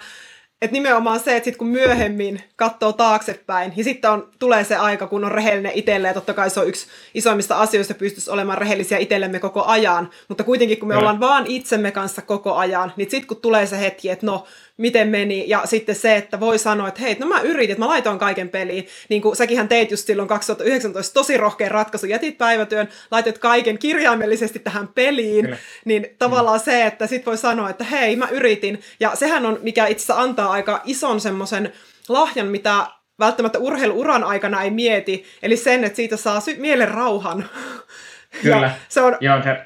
[0.62, 5.06] et nimenomaan se, että sit kun myöhemmin katsoo taaksepäin, ja sitten on, tulee se aika,
[5.06, 8.98] kun on rehellinen itselleen, ja totta kai se on yksi isoimmista asioista, pystyisi olemaan rehellisiä
[8.98, 13.28] itsellemme koko ajan, mutta kuitenkin kun me ollaan vaan itsemme kanssa koko ajan, niin sitten
[13.28, 17.00] kun tulee se hetki, että no, miten meni, ja sitten se, että voi sanoa, että
[17.00, 20.28] hei, no mä yritin, että mä laitoin kaiken peliin, niin kuin säkin teit just silloin
[20.28, 25.56] 2019 tosi rohkean ratkaisu, jätit päivätyön, laitet kaiken kirjaimellisesti tähän peliin, Kyllä.
[25.84, 26.64] niin tavallaan mm.
[26.64, 30.50] se, että sit voi sanoa, että hei, mä yritin, ja sehän on, mikä itse antaa
[30.50, 31.72] aika ison semmoisen
[32.08, 32.86] lahjan, mitä
[33.18, 37.44] välttämättä urheiluuran aikana ei mieti, eli sen, että siitä saa sy- mielen rauhan.
[38.42, 39.56] Kyllä, ja se on, Joo, se,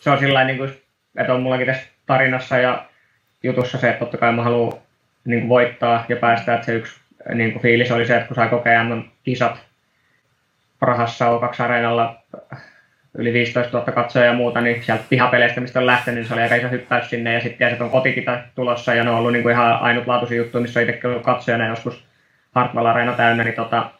[0.00, 0.70] se on sillä niin kuin,
[1.18, 2.86] että on mullakin tässä tarinassa ja
[3.44, 4.78] jutussa se, että totta kai mä haluan
[5.24, 7.00] niin kuin voittaa ja päästä, että se yksi
[7.34, 8.86] niin kuin fiilis oli se, että kun sai kokea
[9.22, 9.58] kisat
[10.80, 12.22] Prahassa O2 Areenalla
[13.18, 16.42] yli 15 000 katsoja ja muuta, niin sieltä pihapeleistä, mistä on lähtenyt, niin se oli
[16.42, 19.42] aika iso hyppäys sinne, ja sitten että on kotikita tulossa, ja ne on ollut niin
[19.42, 22.04] kuin ihan ainutlaatuisia juttuja, missä on itsekin ollut katsojana joskus
[22.54, 23.90] Hartwell Areena täynnä, niin tota,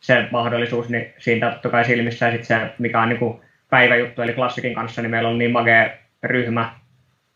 [0.00, 4.22] se mahdollisuus, niin siitä totta kai silmissä, ja sitten se, mikä on niin kuin päiväjuttu,
[4.22, 5.90] eli klassikin kanssa, niin meillä on niin magea
[6.22, 6.74] ryhmä,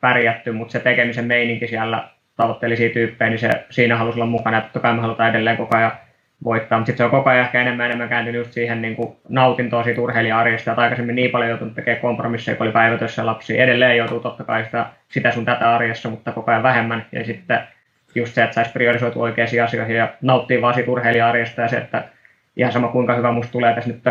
[0.02, 4.60] pärjätty, mutta se tekemisen meininki siellä tavoitteellisia tyyppejä, niin se, siinä halusi olla mukana, ja
[4.60, 5.92] totta kai me halutaan edelleen koko ajan
[6.44, 9.16] voittaa, mutta sitten se on koko ajan ehkä enemmän enemmän kääntynyt just siihen niin kuin
[9.28, 13.96] nautintoa siitä urheilija-arjesta, että aikaisemmin niin paljon joutunut tekemään kompromisseja, kun oli päivätössä lapsia, edelleen
[13.96, 17.60] joutuu totta kai sitä, sitä sun tätä arjessa, mutta koko ajan vähemmän, ja sitten
[18.14, 22.04] just se, että saisi priorisoitu oikeisiin asioihin ja nauttii vaan siitä urheilija-arjesta, ja se, että
[22.56, 24.02] ihan sama kuinka hyvä musta tulee tässä nyt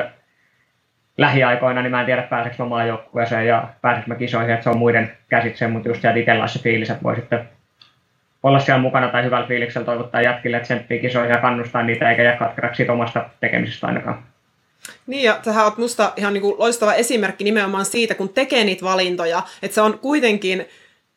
[1.22, 4.78] lähiaikoina, niin mä en tiedä pääseekö mä maajoukkueeseen ja pääseekö mä kisoihin, että se on
[4.78, 7.50] muiden käsitse, mutta just sieltä itsellä se fiilis, että voi sitten
[8.44, 12.38] olla siellä mukana tai hyvällä fiiliksellä toivottaa jätkille tsemppii kisoihin ja kannustaa niitä eikä jää
[12.38, 14.24] katkeраksi omasta tekemisestä ainakaan.
[15.08, 18.86] Niin, ja sä oot musta ihan niin kuin loistava esimerkki nimenomaan siitä, kun tekee niitä
[18.86, 20.66] valintoja, että se on kuitenkin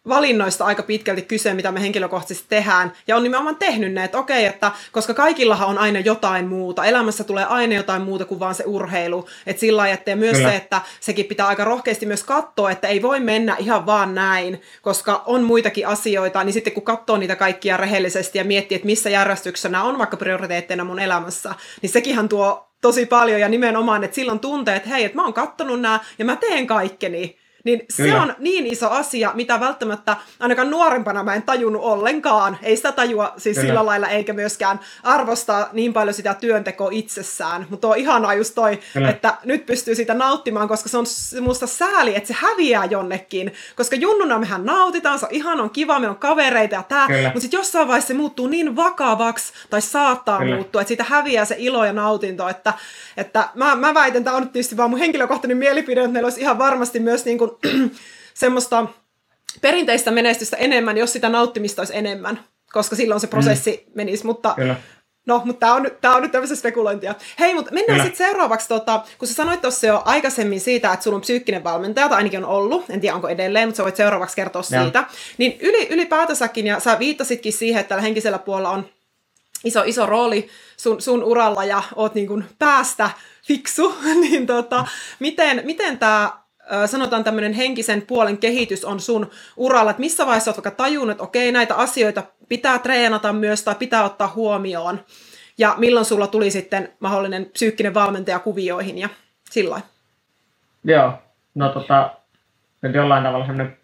[0.08, 2.92] valinnoista aika pitkälti kyse, mitä me henkilökohtaisesti tehdään.
[3.06, 6.84] Ja on nimenomaan tehnyt ne, että okei, että koska kaikillahan on aina jotain muuta.
[6.84, 9.28] Elämässä tulee aina jotain muuta kuin vaan se urheilu.
[9.46, 10.50] Että sillä lailla, että myös Kyllä.
[10.50, 14.62] se, että sekin pitää aika rohkeasti myös katsoa, että ei voi mennä ihan vaan näin,
[14.82, 19.10] koska on muitakin asioita, niin sitten kun katsoo niitä kaikkia rehellisesti ja miettii, että missä
[19.10, 24.40] järjestyksessä on vaikka prioriteetteina mun elämässä, niin sekinhän tuo tosi paljon ja nimenomaan, että silloin
[24.40, 27.43] tuntee, että hei, että mä oon kattonut nämä ja mä teen kaikkeni.
[27.64, 28.12] Niin Kyllä.
[28.12, 32.58] se on niin iso asia, mitä välttämättä ainakaan nuorempana mä en tajunnut ollenkaan.
[32.62, 33.68] Ei sitä tajua siis Kyllä.
[33.68, 37.66] sillä lailla, eikä myöskään arvostaa niin paljon sitä työntekoa itsessään.
[37.70, 39.10] Mutta on ihanaa just toi, Kyllä.
[39.10, 41.06] että nyt pystyy sitä nauttimaan, koska se on
[41.40, 43.52] musta sääli, että se häviää jonnekin.
[43.76, 47.08] Koska junnuna mehän nautitaan, se on ihan on kiva, meillä on kavereita ja tää.
[47.24, 50.54] Mutta sitten jossain vaiheessa se muuttuu niin vakavaksi, tai saattaa Kyllä.
[50.54, 52.48] muuttua, että siitä häviää se ilo ja nautinto.
[52.48, 52.72] Että,
[53.16, 56.58] että mä, mä väitän, tämä on tietysti vaan mun henkilökohtainen mielipide, että meillä olisi ihan
[56.58, 57.50] varmasti myös niin kuin
[58.34, 58.86] semmoista
[59.60, 62.40] perinteistä menestystä enemmän, jos sitä nauttimista olisi enemmän,
[62.72, 63.92] koska silloin se prosessi mm.
[63.94, 64.76] menisi, mutta Kyllä.
[65.26, 67.14] No, mutta tämä on, tää on nyt tämmöistä spekulointia.
[67.38, 71.14] Hei, mutta mennään sitten seuraavaksi, tota, kun sä sanoit tuossa jo aikaisemmin siitä, että sulla
[71.14, 74.36] on psyykkinen valmentaja, tai ainakin on ollut, en tiedä onko edelleen, mutta sä voit seuraavaksi
[74.36, 74.82] kertoa ja.
[74.82, 75.04] siitä.
[75.38, 78.88] Niin yli, ylipäätänsäkin, ja sä viittasitkin siihen, että tällä henkisellä puolella on
[79.64, 83.10] iso, iso rooli sun, sun uralla, ja oot niin kuin päästä
[83.46, 84.86] fiksu, niin tota,
[85.20, 86.32] miten, miten tämä
[86.86, 91.24] sanotaan tämmöinen henkisen puolen kehitys on sun uralla, että missä vaiheessa olet vaikka tajunnut, että
[91.24, 95.00] okei, näitä asioita pitää treenata myös tai pitää ottaa huomioon,
[95.58, 99.08] ja milloin sulla tuli sitten mahdollinen psyykkinen valmentaja kuvioihin ja
[99.50, 99.80] sillä
[100.84, 101.12] Joo,
[101.54, 102.14] no tota,
[102.82, 103.76] nyt jollain tavalla semmoinen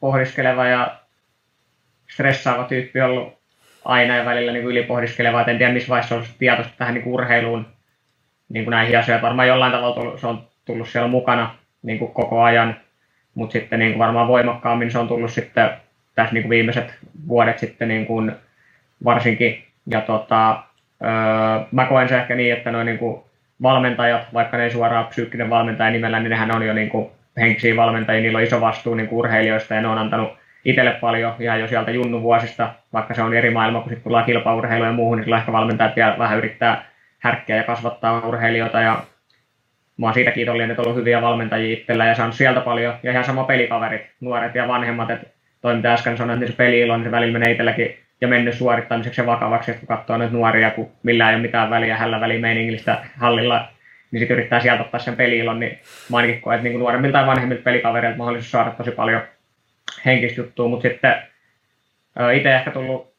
[0.00, 1.00] pohdiskeleva ja
[2.14, 3.38] stressaava tyyppi ollut
[3.84, 7.66] aina ja välillä niin ylipohdiskeleva, et en tiedä missä vaiheessa on tietoista tähän niin urheiluun
[8.48, 9.22] niin kuin näihin asioihin.
[9.22, 12.76] Varmaan jollain tavalla se on tullut siellä mukana niin kuin koko ajan,
[13.34, 15.70] mutta sitten niin kuin varmaan voimakkaammin se on tullut sitten
[16.14, 16.94] tässä niin kuin viimeiset
[17.28, 18.32] vuodet sitten niin kuin
[19.04, 19.64] varsinkin.
[19.86, 20.62] Ja tota,
[21.02, 23.22] öö, mä koen se ehkä niin, että noin niin kuin
[23.62, 27.76] valmentajat, vaikka ne ei suoraan psyykkinen valmentaja nimellä, niin nehän on jo niin kuin henkisiä
[27.76, 30.32] valmentajia, niillä on iso vastuu niin kuin urheilijoista ja ne on antanut
[30.64, 34.88] itselle paljon ihan jo sieltä junnuvuosista, vaikka se on eri maailma, kun sitten tullaan kilpaurheiluun
[34.88, 36.84] ja muuhun, niin sillä ehkä valmentajat vielä vähän yrittää
[37.18, 39.02] härkkiä ja kasvattaa urheilijoita ja
[39.98, 42.94] mä oon siitä kiitollinen, että on ollut hyviä valmentajia itsellä ja saanut sieltä paljon.
[43.02, 45.26] Ja ihan sama pelikaverit, nuoret ja vanhemmat, että
[45.60, 48.54] toi mitä äsken sanoin, että se peli on, niin se välillä menee itselläkin ja mennyt
[48.54, 52.20] suorittamiseksi ja vakavaksi, että kun katsoo näitä nuoria, kun millään ei ole mitään väliä hällä
[52.20, 53.68] välimeiningillistä hallilla,
[54.10, 55.78] niin sitten yrittää sieltä ottaa sen peliilon, niin
[56.10, 59.22] mä ainakin koen, että niin nuoremmilta tai vanhemmilta pelikavereilta mahdollisuus saada tosi paljon
[60.04, 61.14] henkistä juttua, mutta sitten
[62.34, 63.17] itse ehkä tullut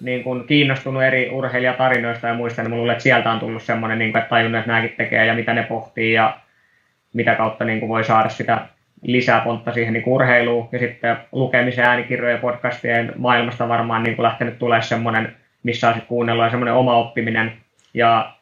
[0.00, 4.12] niin kuin kiinnostunut eri urheilijatarinoista ja muista, niin luulen, että sieltä on tullut semmoinen, niin
[4.12, 6.36] kuin, että tajunnut, että nämäkin tekee ja mitä ne pohtii ja
[7.12, 8.58] mitä kautta niin kuin voi saada sitä
[9.02, 10.68] lisää pontta siihen niin urheiluun.
[10.72, 15.94] Ja sitten lukemisen, äänikirjojen ja podcastien maailmasta varmaan niin kuin lähtenyt tulee semmoinen, missä on
[15.94, 17.52] sitten kuunnellut ja semmoinen oma oppiminen
[17.94, 18.32] ja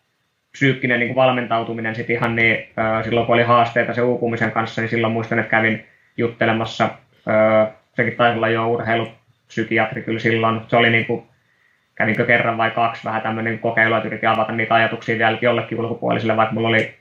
[0.53, 2.69] psyykkinen niin kuin valmentautuminen sitten ihan niin,
[3.05, 5.87] silloin kun oli haasteita se uupumisen kanssa, niin silloin muistan, että kävin
[6.17, 6.91] juttelemassa,
[7.95, 11.23] sekin taisi olla jo urheilupsykiatri kyllä silloin, se oli niin kuin
[11.95, 16.37] kävinkö kerran vai kaksi vähän tämmöinen kokeilu, että yritin avata niitä ajatuksia vielä jollekin ulkopuoliselle,
[16.37, 16.95] vaikka mulla oli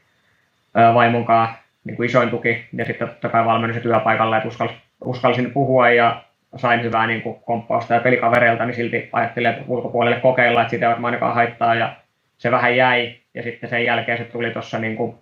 [0.93, 1.49] vaimonkaan
[1.83, 4.69] niin kuin isoin tuki ja sitten totta kai valmennus työpaikalla, että uskal,
[5.05, 6.23] uskalsin puhua ja
[6.55, 10.85] sain hyvää niin kuin komppausta ja pelikavereilta, niin silti ajattelin, että ulkopuolelle kokeilla, että sitä
[10.85, 11.95] ei varmaan ainakaan haittaa ja
[12.37, 15.15] se vähän jäi ja sitten sen jälkeen se tuli tuossa niin kuin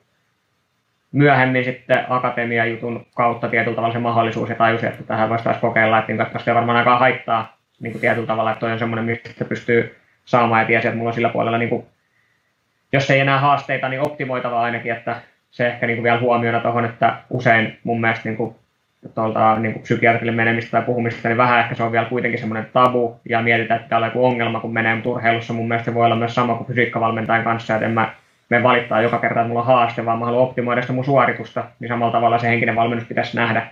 [1.12, 6.00] myöhemmin sitten akatemiajutun kautta tietyllä tavalla se mahdollisuus ja tajusin, että tähän voisi taas kokeilla,
[6.00, 9.98] että niin varmaan ainakaan haittaa niin kuin tietyllä tavalla, että toi on semmoinen, mistä pystyy
[10.26, 11.86] saamaan ja tiesi, että mulla on sillä puolella, niin kuin,
[12.94, 16.86] jos ei enää haasteita, niin optimoitava ainakin, että se ehkä niin kuin vielä huomiona tuohon,
[16.86, 18.56] että usein mun mielestä niin kuin,
[19.15, 22.70] tuolta niin kuin psykiatrille menemistä tai puhumista, niin vähän ehkä se on vielä kuitenkin semmoinen
[22.74, 25.94] tabu ja mietitään, että täällä on joku ongelma, kun menee, mutta urheilussa mun mielestä se
[25.94, 28.13] voi olla myös sama kuin fysiikkavalmentajan kanssa, että en mä
[28.52, 31.63] me valittaa joka kerta, että mulla on haaste, vaan mä haluan optimoida sitä mun suoritusta,
[31.80, 33.67] niin samalla tavalla se henkinen valmennus pitäisi nähdä.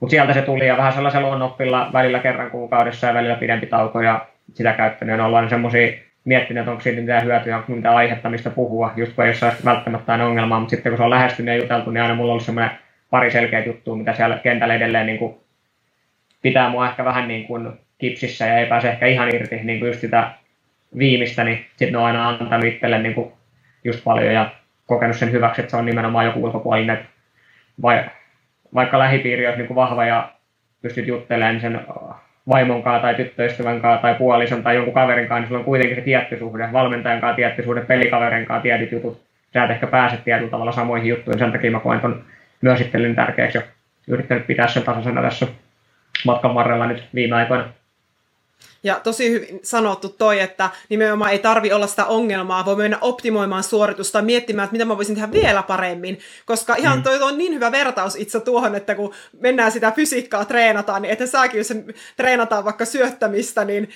[0.00, 4.00] Mutta sieltä se tuli ja vähän sellaisella luonnoppilla välillä kerran kuukaudessa ja välillä pidempi tauko
[4.00, 5.20] ja sitä käyttänyt.
[5.20, 5.92] On ollut semmoisia
[6.24, 9.52] miettinyt, että onko siitä mitään hyötyä, onko mitään aihetta, mistä puhua, just kun ei ole
[9.64, 12.32] välttämättä aina ongelmaa, mutta sitten kun se on lähestynyt ja juteltu, niin aina mulla on
[12.32, 12.78] ollut semmoinen
[13.10, 15.34] pari selkeä juttua, mitä siellä kentällä edelleen niin kuin
[16.42, 19.88] pitää mua ehkä vähän niin kuin kipsissä ja ei pääse ehkä ihan irti niin kuin
[19.88, 20.30] just sitä
[20.98, 23.32] viimeistä, niin sitten ne on aina antanut itselle niin kuin
[23.84, 24.50] just paljon ja
[24.86, 26.98] kokenut sen hyväksi, että se on nimenomaan joku ulkopuolinen,
[27.82, 28.04] vai,
[28.74, 30.32] vaikka lähipiiri olisi niin kuin vahva ja
[30.82, 31.80] pystyt juttelemaan sen
[32.48, 35.96] vaimon kanssa tai tyttöystävän kanssa tai puolison tai jonkun kaverin kanssa, niin sulla on kuitenkin
[35.96, 39.24] se tietty suhde, valmentajan kanssa tietty suhde, pelikaverin kanssa tietyt jutut.
[39.52, 42.24] Sä et ehkä pääse tietyllä tavalla samoihin juttuihin, sen takia mä koen ton
[42.60, 43.62] myös itselleni tärkeäksi ja
[44.08, 45.46] yrittänyt pitää sen tasaisena tässä
[46.24, 47.64] matkan varrella nyt viime aikoina.
[48.84, 53.62] Ja tosi hyvin sanottu toi, että nimenomaan ei tarvi olla sitä ongelmaa, voi mennä optimoimaan
[53.62, 56.18] suoritusta, miettimään, että mitä mä voisin tehdä vielä paremmin.
[56.46, 57.02] Koska ihan mm.
[57.02, 61.26] toi on niin hyvä vertaus itse tuohon, että kun mennään sitä fysiikkaa treenataan, niin että
[61.26, 61.72] säkin, jos
[62.16, 63.90] treenataan vaikka syöttämistä, niin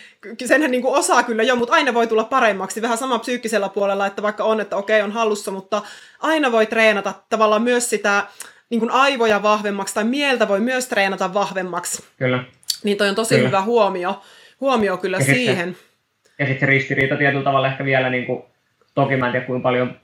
[0.45, 2.83] senhän niin kuin osaa kyllä jo, mutta aina voi tulla paremmaksi.
[2.83, 5.83] Vähän sama psyykkisellä puolella, että vaikka on, että okei, on hallussa, mutta
[6.21, 8.27] aina voi treenata tavallaan myös sitä
[8.71, 12.05] niin kuin aivoja vahvemmaksi tai mieltä voi myös treenata vahvemmaksi.
[12.17, 12.45] Kyllä.
[12.83, 13.49] Niin toi on tosi Kyllä.
[13.49, 14.23] hyvä huomio
[14.61, 15.75] huomio kyllä ja siihen.
[15.75, 18.43] Sitten, ja sitten se ristiriita tietyllä tavalla ehkä vielä, niin kuin,
[18.95, 19.97] toki mä en tiedä kuinka paljon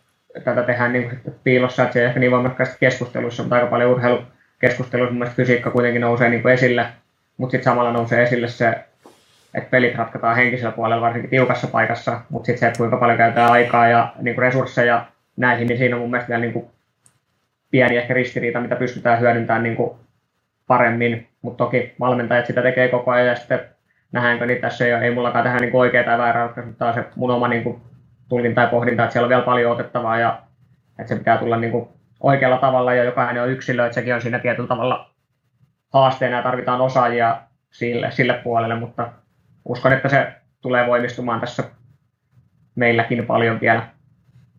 [0.44, 3.90] tätä tehdään niin kuin, piilossa, että se ei ehkä niin voimakkaasti keskusteluissa, mutta aika paljon
[3.90, 6.86] urheilukeskusteluissa mun fysiikka kuitenkin nousee niin kuin esille,
[7.36, 8.68] mutta sitten samalla nousee esille se,
[9.54, 13.52] että pelit ratkataan henkisellä puolella varsinkin tiukassa paikassa, mutta sitten se, että kuinka paljon käytetään
[13.52, 16.66] aikaa ja niin kuin resursseja näihin, niin siinä on mun mielestä vielä niin kuin
[17.70, 19.90] pieni ehkä ristiriita, mitä pystytään hyödyntämään niin kuin
[20.66, 23.60] paremmin, mutta toki valmentajat sitä tekee koko ajan ja sitten
[24.14, 27.30] nähdäänkö, niin tässä ole, ei mullakaan tähän niin oikeaa tai väärää ratkaisua, mutta se mun
[27.30, 27.82] oma niin kuin,
[28.28, 30.42] tulkinta ja pohdinta, että siellä on vielä paljon otettavaa ja
[30.98, 31.88] että se pitää tulla niin kuin,
[32.20, 35.10] oikealla tavalla ja jokainen on yksilö, että sekin on siinä tietyllä tavalla
[35.92, 39.12] haasteena ja tarvitaan osaajia sille, sille puolelle, mutta
[39.64, 41.64] uskon, että se tulee voimistumaan tässä
[42.74, 43.88] meilläkin paljon vielä.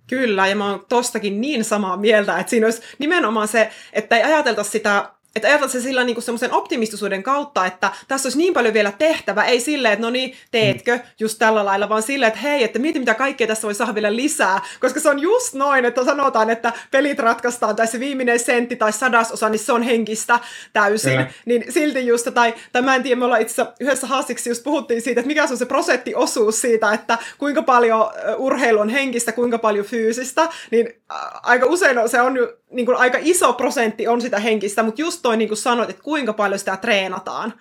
[0.09, 4.23] Kyllä, ja mä oon tostakin niin samaa mieltä, että siinä olisi nimenomaan se, että ei
[4.23, 8.73] ajatelta sitä että ajatellaan se sillä niin semmoisen optimistisuuden kautta, että tässä olisi niin paljon
[8.73, 12.63] vielä tehtävä, ei silleen, että no niin, teetkö just tällä lailla, vaan silleen, että hei,
[12.63, 16.05] että mieti mitä kaikkea tässä voi saada vielä lisää, koska se on just noin, että
[16.05, 20.39] sanotaan, että pelit ratkaistaan, tai se viimeinen sentti tai sadasosa, niin se on henkistä
[20.73, 21.27] täysin, Kyllä.
[21.45, 25.01] niin silti just, tai, tai mä en tiedä, me ollaan itse yhdessä haastiksi just puhuttiin
[25.01, 29.85] siitä, että mikä on se prosenttiosuus siitä, että kuinka paljon urheilu on henkistä, kuinka paljon
[29.85, 31.01] fyysistä, niin
[31.43, 32.37] aika usein se on
[32.75, 36.03] niin kuin aika iso prosentti on sitä henkistä, mutta just toi niin kuin sanoit, että
[36.03, 37.53] kuinka paljon sitä treenataan.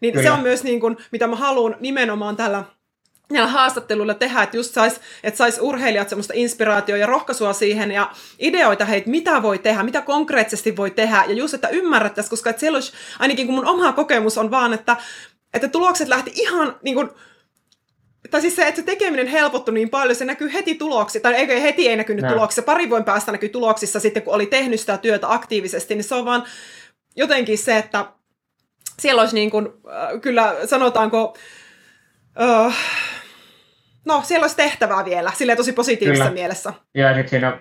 [0.00, 0.24] Niin Kyllä.
[0.24, 2.64] se on myös niin kuin, mitä mä haluan nimenomaan tällä
[3.32, 8.10] näillä haastatteluilla tehdä, että just sais, että sais urheilijat semmoista inspiraatioa ja rohkaisua siihen ja
[8.38, 12.60] ideoita heitä, mitä voi tehdä, mitä konkreettisesti voi tehdä ja just, että ymmärrettäisiin, koska että
[12.60, 14.96] siellä olisi, ainakin kun mun oma kokemus on vaan, että,
[15.54, 17.10] että tulokset lähti ihan niin kuin,
[18.30, 21.62] tai siis se, että se tekeminen helpottui niin paljon, se näkyy heti tuloksissa, tai ei,
[21.62, 22.32] heti ei näkynyt no.
[22.32, 26.14] tuloksissa, pari vuoden päästä näkyy tuloksissa sitten, kun oli tehnyt sitä työtä aktiivisesti, niin se
[26.14, 26.44] on vaan
[27.16, 28.06] jotenkin se, että
[28.98, 31.36] siellä olisi niin kuin, äh, kyllä sanotaanko,
[32.40, 32.76] äh,
[34.04, 36.40] no siellä olisi tehtävää vielä, sille tosi positiivisessa kyllä.
[36.40, 36.72] mielessä.
[36.94, 37.58] Ja sitten siinä,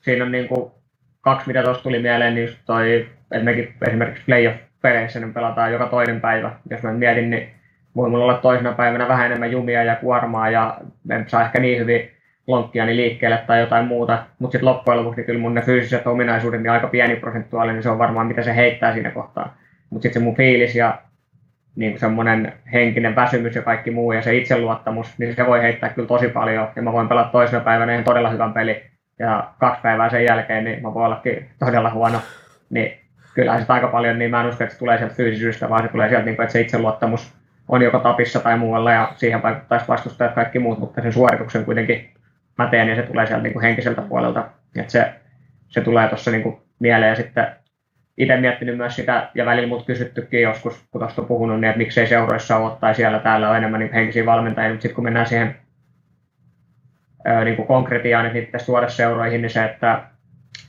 [0.00, 0.72] siinä on niin kuin
[1.20, 6.20] kaksi, mitä tuossa tuli mieleen, niin toi, että mekin esimerkiksi playoff-peleissä niin pelataan joka toinen
[6.20, 6.58] päivä.
[6.70, 7.61] Jos mä mietin, niin
[7.96, 10.76] voi mulla olla toisena päivänä vähän enemmän jumia ja kuormaa ja
[11.10, 12.10] en saa ehkä niin hyvin
[12.46, 16.62] lonkkiani liikkeelle tai jotain muuta, mutta sitten loppujen lopuksi niin kyllä mun ne fyysiset ominaisuudet
[16.62, 19.56] niin aika pieni prosentuaalinen, niin se on varmaan mitä se heittää siinä kohtaa.
[19.90, 20.98] Mutta sitten se mun fiilis ja
[21.76, 26.08] niin semmoinen henkinen väsymys ja kaikki muu ja se itseluottamus, niin se voi heittää kyllä
[26.08, 26.68] tosi paljon.
[26.76, 28.82] Ja mä voin pelata toisena päivänä ihan todella hyvän peli
[29.18, 32.18] ja kaksi päivää sen jälkeen, niin mä voin ollakin todella huono.
[32.70, 32.92] Niin
[33.34, 35.88] kyllähän se aika paljon, niin mä en usko, että se tulee sieltä fyysisyydestä, vaan se
[35.88, 39.88] tulee sieltä, niin kuin, että se itseluottamus on joko tapissa tai muualla ja siihen vaikuttaisi
[39.88, 42.10] vastustajat kaikki muut, mutta sen suorituksen kuitenkin
[42.58, 44.48] mä teen ja se tulee sieltä niin kuin henkiseltä puolelta.
[44.76, 45.12] että se,
[45.68, 47.46] se tulee tuossa niin mieleen ja sitten
[48.18, 51.78] itse miettinyt myös sitä, ja välillä mut kysyttykin joskus, kun tuosta on puhunut, niin että
[51.78, 55.26] miksei seuroissa ole tai siellä täällä on enemmän niin henkisiä valmentajia, mutta sitten kun mennään
[55.26, 55.56] siihen
[57.44, 60.02] niin kuin konkretiaan, että niitä pitäisi tuoda seuroihin, niin se, että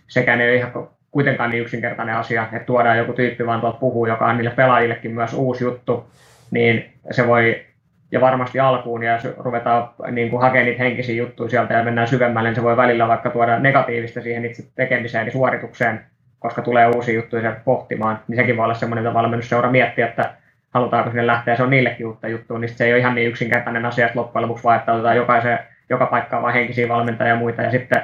[0.08, 4.06] sekään ei ole ihan kuitenkaan niin yksinkertainen asia, että tuodaan joku tyyppi vaan tuolta puhuu,
[4.06, 6.10] joka on niille pelaajillekin myös uusi juttu,
[6.53, 7.65] niin se voi,
[8.11, 12.07] ja varmasti alkuun, ja jos ruvetaan niin kuin hakemaan niitä henkisiä juttuja sieltä ja mennään
[12.07, 16.01] syvemmälle, niin se voi välillä vaikka tuoda negatiivista siihen itse tekemiseen ja suoritukseen,
[16.39, 20.33] koska tulee uusia juttuja sieltä pohtimaan, niin sekin voi olla semmoinen, että valmennusseura miettiä, että
[20.73, 23.85] halutaanko sinne lähteä, se on niillekin uutta juttua, niin se ei ole ihan niin yksinkertainen
[23.85, 27.61] asia, että loppujen lopuksi vaan, että otetaan jokaisen, joka paikkaan vain henkisiä valmentajia ja muita,
[27.61, 28.01] ja sitten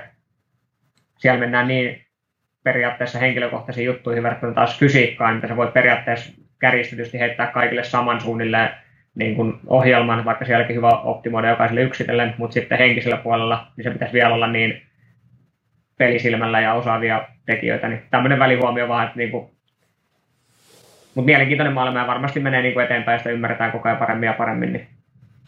[1.17, 2.05] siellä mennään niin
[2.63, 8.69] periaatteessa henkilökohtaisiin juttuihin verrattuna taas fysiikkaan, mitä sä voit periaatteessa kärjistetysti heittää kaikille saman suunnilleen
[9.15, 13.91] niin kuin ohjelman, vaikka sielläkin hyvä optimoida jokaiselle yksitellen, mutta sitten henkisellä puolella niin se
[13.91, 14.81] pitäisi vielä olla niin
[15.97, 17.87] pelisilmällä ja osaavia tekijöitä.
[17.87, 19.51] Niin tämmöinen välihuomio vaan, että niin kuin,
[21.15, 24.27] mutta mielenkiintoinen maailma ja varmasti menee niin kuin eteenpäin ja sitä ymmärretään koko ajan paremmin
[24.27, 24.73] ja paremmin.
[24.73, 24.87] Niin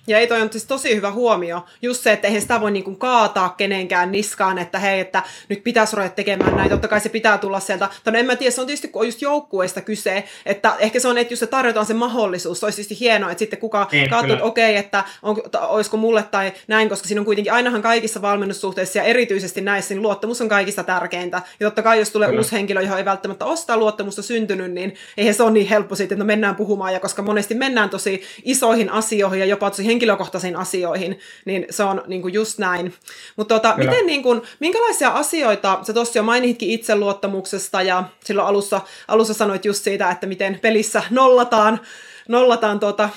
[0.08, 1.66] ja ei toi on siis tosi hyvä huomio.
[1.82, 5.96] Just se, että eihän sitä voi niinku kaataa kenenkään niskaan, että hei, että nyt pitäisi
[5.96, 6.70] ruveta tekemään näin.
[6.70, 7.90] Totta kai se pitää tulla sieltä.
[7.96, 11.08] Mutta en mä tiedä, se on tietysti, kun on just joukkueesta kyse, että ehkä se
[11.08, 12.60] on, että just se tarjotaan se mahdollisuus.
[12.60, 15.98] Se olisi tietysti hienoa, että sitten kuka niin, katsoo, että okei, okay, että on, olisiko
[15.98, 20.42] mulle tai näin, koska siinä on kuitenkin ainahan kaikissa valmennussuhteissa ja erityisesti näissä, niin luottamus
[20.42, 21.42] on kaikista tärkeintä.
[21.60, 22.40] Ja totta kai, jos tulee kyllä.
[22.40, 26.16] uusi henkilö, johon ei välttämättä ostaa luottamusta syntynyt, niin eihän se ole niin helppo sitten,
[26.16, 26.94] että no mennään puhumaan.
[26.94, 32.04] Ja koska monesti mennään tosi isoihin asioihin ja jopa tosi henkilökohtaisiin asioihin, niin se on
[32.08, 32.94] niin kuin just näin.
[33.36, 38.82] Mutta tota, miten, niin kuin, minkälaisia asioita, sä tuossa jo mainitkin itseluottamuksesta ja silloin alussa,
[39.08, 41.80] alussa sanoit just siitä, että miten pelissä nollataan,
[42.28, 43.10] nollataan tuota,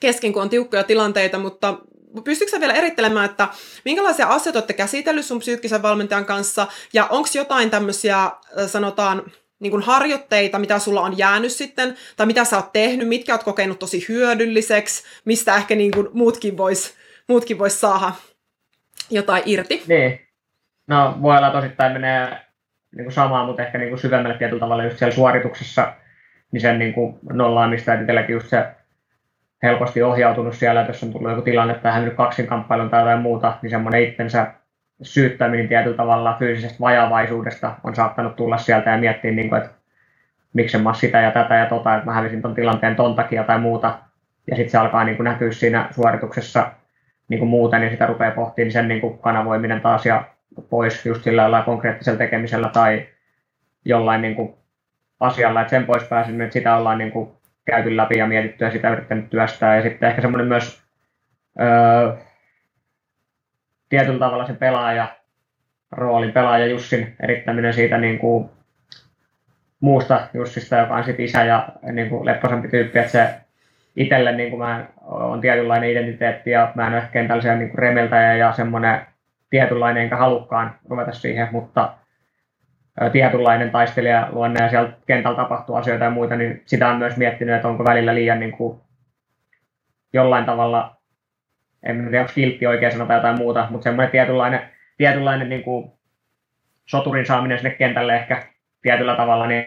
[0.00, 1.78] kesken, kun on tiukkoja tilanteita, mutta
[2.24, 3.48] pystytkö vielä erittelemään, että
[3.84, 8.30] minkälaisia asioita olette käsitellyt sun psyykkisen valmentajan kanssa, ja onko jotain tämmöisiä,
[8.66, 13.32] sanotaan, niin kuin harjoitteita, mitä sulla on jäänyt sitten, tai mitä sä oot tehnyt, mitkä
[13.32, 16.96] oot kokenut tosi hyödylliseksi, mistä ehkä niin kuin muutkin vois,
[17.28, 18.12] muutkin vois saada
[19.10, 19.82] jotain irti.
[19.86, 20.20] Niin.
[20.86, 22.38] No voi olla tosittain menee
[22.96, 25.92] niin kuin samaa, mutta ehkä niin kuin syvemmälle tietyllä tavalla just siellä suorituksessa,
[26.52, 28.64] niin sen niin kuin nollaamista, että itselläkin just se
[29.62, 33.58] helposti ohjautunut siellä, että jos on tullut joku tilanne, että hämmennyt kaksinkamppailun tai jotain muuta,
[33.62, 34.52] niin semmoinen itsensä
[35.02, 39.74] syyttäminen tietyllä tavalla fyysisestä vajavaisuudesta on saattanut tulla sieltä ja miettiä, niin kuin, että
[40.52, 43.58] miksi mä sitä ja tätä ja tota, että mä hävisin ton tilanteen ton takia tai
[43.58, 43.98] muuta.
[44.50, 46.72] Ja sitten se alkaa niin kuin näkyä siinä suorituksessa
[47.28, 50.24] niin kuin muuten, niin sitä rupeaa pohtimaan niin sen niin kuin kanavoiminen taas ja
[50.70, 53.06] pois just sillä lailla konkreettisella tekemisellä tai
[53.84, 54.54] jollain niin kuin
[55.20, 57.30] asialla, että sen pois pääsin, että sitä ollaan niin kuin
[57.64, 59.76] käyty läpi ja mietitty ja sitä yrittänyt työstää.
[59.76, 60.82] Ja sitten ehkä semmoinen myös
[61.60, 62.16] öö,
[63.92, 65.08] tietyllä tavalla se pelaaja
[65.90, 68.50] roolin pelaaja Jussin erittäminen siitä niin kuin
[69.80, 73.28] muusta Jussista, joka on sitten isä ja niin kuin lepposampi tyyppi, että se
[73.96, 78.34] itselle niin kuin mä on tietynlainen identiteetti ja mä en ole ehkä tällaisia niin remeltäjä
[78.34, 79.06] ja semmoinen
[79.50, 81.94] tietynlainen, enkä halukkaan ruveta siihen, mutta
[83.12, 87.54] tietynlainen taistelija luonne ja siellä kentällä tapahtuu asioita ja muita, niin sitä on myös miettinyt,
[87.54, 88.80] että onko välillä liian niin kuin
[90.12, 91.01] jollain tavalla,
[91.82, 94.60] en tiedä onko kiltti oikein sanota jotain muuta, mutta semmoinen tietynlainen,
[94.96, 95.92] tietynlainen niin kuin
[96.86, 98.42] soturin saaminen sinne kentälle ehkä
[98.82, 99.66] tietyllä tavalla, niin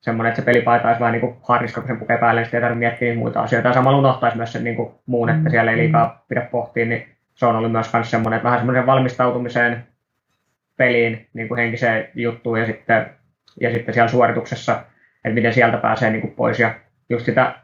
[0.00, 2.60] semmoinen, että se pelipaita olisi vähän niin kuin harniska, kun sen pukee päälle, niin ei
[2.60, 3.68] tarvitse miettiä muita asioita.
[3.68, 7.08] Ja samalla unohtaisi myös sen niin kuin muun, että siellä ei liikaa pidä pohtia, niin
[7.34, 9.86] se on ollut myös semmoinen, että vähän semmoinen valmistautumiseen
[10.76, 13.06] peliin niin kuin henkiseen juttuun ja sitten,
[13.60, 14.72] ja sitten siellä suorituksessa,
[15.24, 16.60] että miten sieltä pääsee niin kuin pois.
[16.60, 16.74] Ja
[17.08, 17.54] just sitä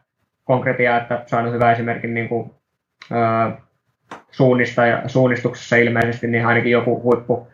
[0.45, 2.51] konkretiaa, että saanut hyvä esimerkin niin kuin,
[4.31, 7.49] suunnista ja suunnistuksessa ilmeisesti, niin ainakin joku huippu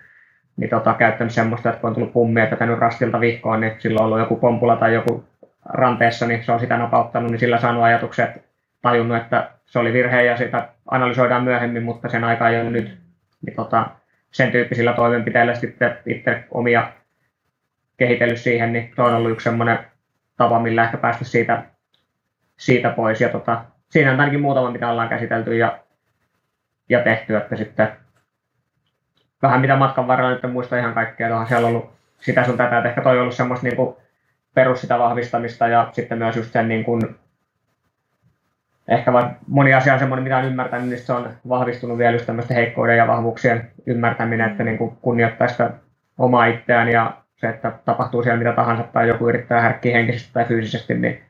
[0.56, 4.06] niin tota, käyttänyt semmoista, että kun on tullut pummia, tänne rastilta vihkoon, niin silloin on
[4.06, 5.24] ollut joku pompula tai joku
[5.64, 8.30] ranteessa, niin se on sitä napauttanut, niin sillä saanut ajatukset,
[8.82, 12.98] tajunnut, että se oli virhe ja sitä analysoidaan myöhemmin, mutta sen aika ei ole nyt.
[13.46, 13.90] Niin tota,
[14.30, 16.92] sen tyyppisillä toimenpiteillä sitten itse omia
[17.96, 19.78] kehitellyt siihen, niin se on ollut yksi semmoinen
[20.36, 21.62] tapa, millä ehkä päästä siitä,
[22.56, 23.20] siitä pois.
[23.20, 25.78] Ja tota, siinä on ainakin muutama, mitä ollaan käsitelty ja,
[26.88, 27.88] ja tehty, että sitten
[29.42, 32.78] vähän mitä matkan varrella nyt en muista ihan kaikkea, tuohon siellä ollut sitä sun tätä,
[32.78, 33.96] että ehkä toi on ollut semmoista niin kuin
[34.54, 37.02] perus sitä vahvistamista ja sitten myös just sen niin kuin,
[38.88, 42.26] ehkä vaikka moni asia on semmoinen, mitä on ymmärtänyt, niin se on vahvistunut vielä just
[42.26, 45.70] tämmöisten heikkouden ja vahvuuksien ymmärtäminen, että niin kuin kunnioittaa sitä
[46.18, 50.44] omaa itseään ja se, että tapahtuu siellä mitä tahansa tai joku yrittää härkkiä henkisesti tai
[50.44, 51.22] fyysisesti, niin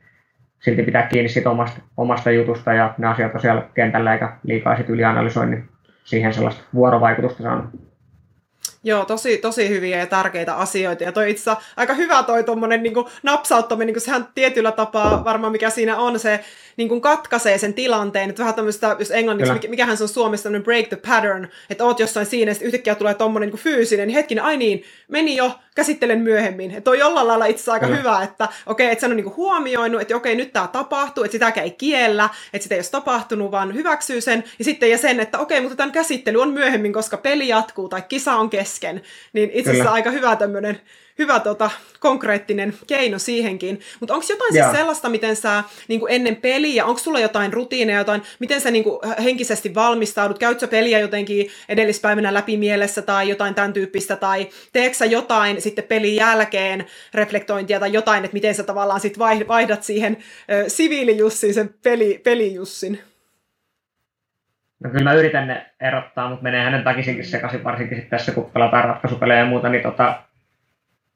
[0.61, 4.77] silti pitää kiinni siitä omasta, omasta jutusta ja ne asiat on siellä kentällä eikä liikaa
[4.77, 5.69] sit ylianalysoi, niin
[6.03, 7.65] siihen sellaista vuorovaikutusta saanut.
[8.83, 11.03] Joo, tosi, tosi hyviä ja tärkeitä asioita.
[11.03, 12.93] Ja toi itse aika hyvä toi tuommoinen niin
[13.23, 16.39] napsauttaminen, niin sehän tietyllä tapaa varmaan mikä siinä on se
[16.77, 19.69] niin kuin katkaisee sen tilanteen, että vähän tämmöistä, jos englanniksi, Kyllä.
[19.69, 23.13] mikähän se on Suomessa tämmöinen break the pattern, että oot jossain siinä, ja yhtäkkiä tulee
[23.13, 26.71] tommonen niin fyysinen, niin hetkinen, ai niin, meni jo, käsittelen myöhemmin.
[26.71, 27.99] Että on jollain lailla itse asiassa aika Kyllä.
[27.99, 31.31] hyvä, että okei, okay, että sen on niin huomioinut, että okei, nyt tämä tapahtuu, että
[31.31, 35.19] sitäkään ei kiellä, että sitä ei ole tapahtunut, vaan hyväksyy sen, ja sitten ja sen,
[35.19, 39.01] että okei, mutta tämän käsittely on myöhemmin, koska peli jatkuu tai kisa on kesken,
[39.33, 40.81] niin itse asiassa aika hyvä tämmöinen
[41.21, 43.79] hyvä tota, konkreettinen keino siihenkin.
[43.99, 47.97] Mutta onko jotain siis sellaista, miten sä niin kuin ennen peliä, onko sulla jotain rutiineja,
[47.97, 50.39] jotain, miten sä niin kuin henkisesti valmistaudut?
[50.39, 55.83] Käytkö peliä jotenkin edellispäivänä läpi mielessä tai jotain tämän tyyppistä, tai teekö sä jotain sitten
[55.83, 61.69] pelin jälkeen reflektointia tai jotain, että miten sä tavallaan sitten vaihdat siihen äh, siviilijussin sen
[61.83, 62.99] peli, pelijussin?
[64.83, 68.51] No kyllä mä yritän ne erottaa, mutta menee hänen takisinkin sekaisin, varsinkin sitten tässä kun
[68.51, 70.23] pelataan ratkaisupelejä ja muuta, niin tota,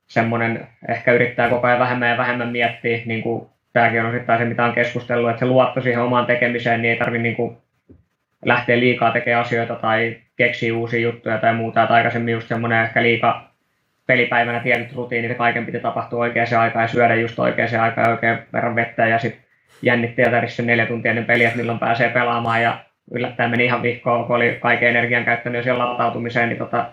[0.08, 4.46] semmoinen ehkä yrittää koko ajan vähemmän ja vähemmän miettiä, niin kuin tämäkin on osittain se,
[4.46, 7.58] mitä on keskustellut, että se luotto siihen omaan tekemiseen, niin ei tarvitse niin
[8.46, 11.84] lähteä liikaa tekemään asioita tai keksiä uusia juttuja tai muuta.
[11.84, 13.50] Että aikaisemmin just semmoinen ehkä liika
[14.08, 18.14] pelipäivänä tietyt rutiinit ja kaiken piti tapahtua oikeaan aikaan ja syödä just oikeaan aikaan ja
[18.14, 19.46] oikein verran vettä ja sitten
[19.82, 22.80] jännitti ja sen neljä tuntia ennen peliä, että milloin pääsee pelaamaan ja
[23.12, 26.90] yllättäen meni ihan vihkoon, kun oli kaiken energian käyttänyt jo siellä latautumiseen, niin tota,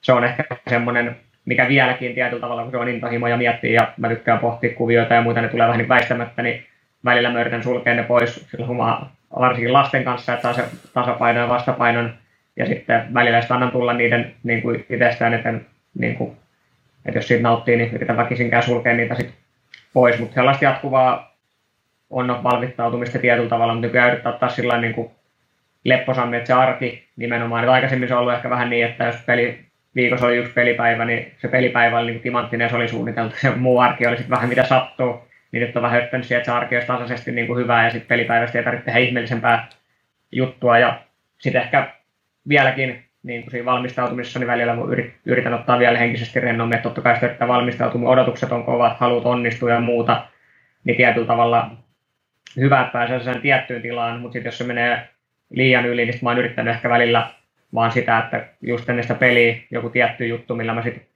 [0.00, 1.16] se on ehkä semmoinen
[1.48, 5.22] mikä vieläkin tietyllä tavalla, kun se on intohimo ja ja mä tykkään pohtia kuvioita ja
[5.22, 6.66] muita, ne tulee vähän niin väistämättä, niin
[7.04, 11.48] välillä mä yritän sulkea ne pois sillä humaa, varsinkin lasten kanssa, että se tasapainon ja
[11.48, 12.14] vastapainon.
[12.56, 15.54] Ja sitten välillä sitä annan tulla niiden niin kuin itsestään, että,
[15.98, 16.36] niin kuin,
[17.06, 19.34] että jos siitä nauttii, niin yritän väkisinkään sulkea niitä sit
[19.92, 21.36] pois, mutta sellaista jatkuvaa
[22.10, 25.10] on valmittautumista tietyllä tavalla, mutta nykyään yrittää ottaa sillä niin kuin
[25.84, 29.16] lepposammin, että se arki nimenomaan, että aikaisemmin se on ollut ehkä vähän niin, että jos
[29.26, 29.67] peli
[29.98, 33.36] viikossa oli yksi pelipäivä, niin se pelipäivä oli niin timanttinen ja se oli suunniteltu.
[33.36, 35.28] Se muu arki oli sitten vähän mitä sattuu.
[35.52, 37.90] Niin nyt on vähän höppönyt siihen, että se arki olisi tasaisesti niin kuin hyvää ja
[37.90, 39.68] sitten pelipäivästä ei tarvitse tehdä ihmeellisempää
[40.32, 40.78] juttua.
[40.78, 41.00] Ja
[41.38, 41.90] sitten ehkä
[42.48, 44.76] vieläkin niin kuin siinä valmistautumisessa niin välillä
[45.24, 49.26] yritän ottaa vielä henkisesti rennommin, että totta kai sitä yrittää valmistautua, odotukset on kovat, haluat
[49.26, 50.26] onnistua ja muuta,
[50.84, 51.70] niin tietyllä tavalla
[52.56, 55.08] hyvä, että pääsee sen tiettyyn tilaan, mutta sitten jos se menee
[55.50, 57.30] liian yli, niin mä oon yrittänyt ehkä välillä
[57.74, 61.06] vaan sitä, että just ennen sitä peliä joku tietty juttu, millä mä sitten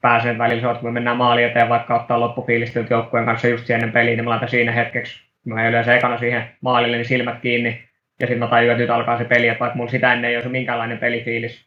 [0.00, 3.92] pääsen välillä, että kun me mennään maali eteen vaikka ottaa loppufiilistelty joukkueen kanssa just ennen
[3.92, 7.84] peliä, niin mä laitan siinä hetkeksi, mä yleensä ekana siihen maalille, niin silmät kiinni,
[8.20, 10.36] ja sitten mä tajuan, että nyt alkaa se peli, että vaikka mulla sitä ennen ei
[10.36, 11.66] olisi minkäänlainen pelifiilis,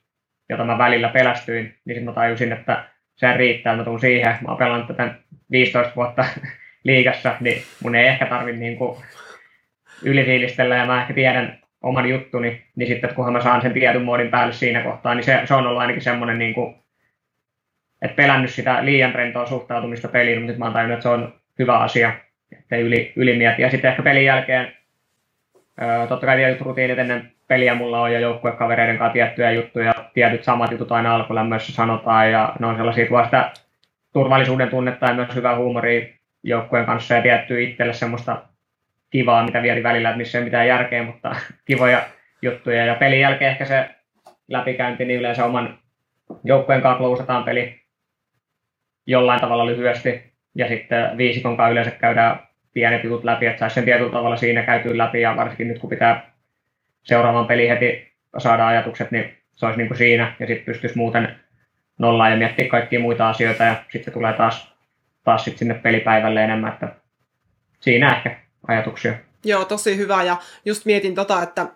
[0.49, 2.83] jota mä välillä pelästyin, niin sitten mä tajusin, että
[3.15, 5.13] se riittää, mä tuun siihen, mä oon pelannut tätä
[5.51, 6.25] 15 vuotta
[6.83, 8.77] liigassa, niin mun ei ehkä tarvitse niin
[10.03, 14.29] ylifiilistellä, ja mä ehkä tiedän, oman juttuni, niin sitten kunhan mä saan sen tietyn muodin
[14.29, 16.75] päälle siinä kohtaa, niin se, se on ollut ainakin semmoinen niin kuin
[18.01, 21.33] et pelännyt sitä liian rentoa suhtautumista peliin, mutta nyt mä oon tajunnut, että se on
[21.59, 22.13] hyvä asia,
[22.51, 23.61] ettei yli, yli mieti.
[23.61, 24.73] Ja sitten ehkä pelin jälkeen,
[26.09, 30.71] totta kai tietyt rutiinit ennen peliä mulla on jo joukkuekavereiden kanssa tiettyjä juttuja, tietyt samat
[30.71, 33.51] jutut aina alkulämmössä sanotaan, ja ne on sellaisia, tuo sitä
[34.13, 36.07] turvallisuuden tunnetta ja myös hyvää huumoria
[36.43, 38.41] joukkueen kanssa ja tiettyä itselle semmoista
[39.09, 41.35] kivaa, mitä vieri välillä, että missä ei mitään järkeä, mutta
[41.65, 42.05] kivoja
[42.41, 42.85] juttuja.
[42.85, 43.89] Ja pelin jälkeen ehkä se
[44.47, 45.79] läpikäynti, niin yleensä oman
[46.43, 47.81] joukkueen kanssa klousataan peli
[49.07, 50.33] jollain tavalla lyhyesti.
[50.55, 52.39] Ja sitten viisikon kanssa yleensä käydään
[52.73, 55.21] pienet jutut läpi, että saisi sen tietyllä tavalla siinä käytyä läpi.
[55.21, 56.31] Ja varsinkin nyt kun pitää
[57.03, 60.35] seuraavan peli heti saada ajatukset, niin se olisi niin kuin siinä.
[60.39, 61.35] Ja sitten pystyisi muuten
[61.97, 63.63] nollaan ja miettiä kaikkia muita asioita.
[63.63, 64.75] Ja sitten tulee taas,
[65.23, 66.73] taas sit sinne pelipäivälle enemmän.
[66.73, 66.95] Että
[67.79, 69.13] siinä ehkä ajatuksia.
[69.43, 70.23] Joo, tosi hyvä.
[70.23, 71.67] Ja just mietin tota, että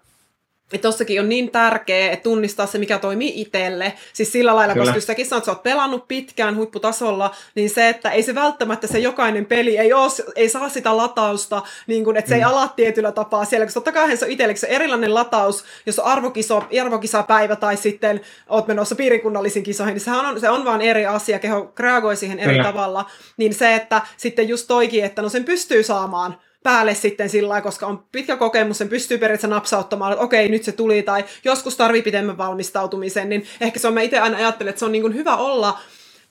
[0.73, 3.93] että tossakin on niin tärkeää, että tunnistaa se, mikä toimii itselle.
[4.13, 4.85] Siis sillä lailla, Kyllä.
[4.85, 8.35] koska jos säkin sanot, että sä oot pelannut pitkään huipputasolla, niin se, että ei se
[8.35, 12.39] välttämättä se jokainen peli ei, ole, ei saa sitä latausta, niin kun, että se mm.
[12.39, 15.99] ei ala tietyllä tapaa siellä, koska totta kai se on itselle se erilainen lataus, jos
[15.99, 20.81] on arvokiso, arvokisapäivä tai sitten oot menossa piirikunnallisiin kisoihin, niin sehän on, se on vaan
[20.81, 22.63] eri asia, keho reagoi siihen eri Kyllä.
[22.63, 23.05] tavalla.
[23.37, 27.87] Niin se, että sitten just toikin, että no sen pystyy saamaan päälle sitten sillä koska
[27.87, 32.01] on pitkä kokemus, sen pystyy periaatteessa napsauttamaan, että okei, nyt se tuli, tai joskus tarvii
[32.01, 35.15] pitemmän valmistautumisen, niin ehkä se on, mä itse aina ajattelen, että se on niin kuin
[35.15, 35.79] hyvä olla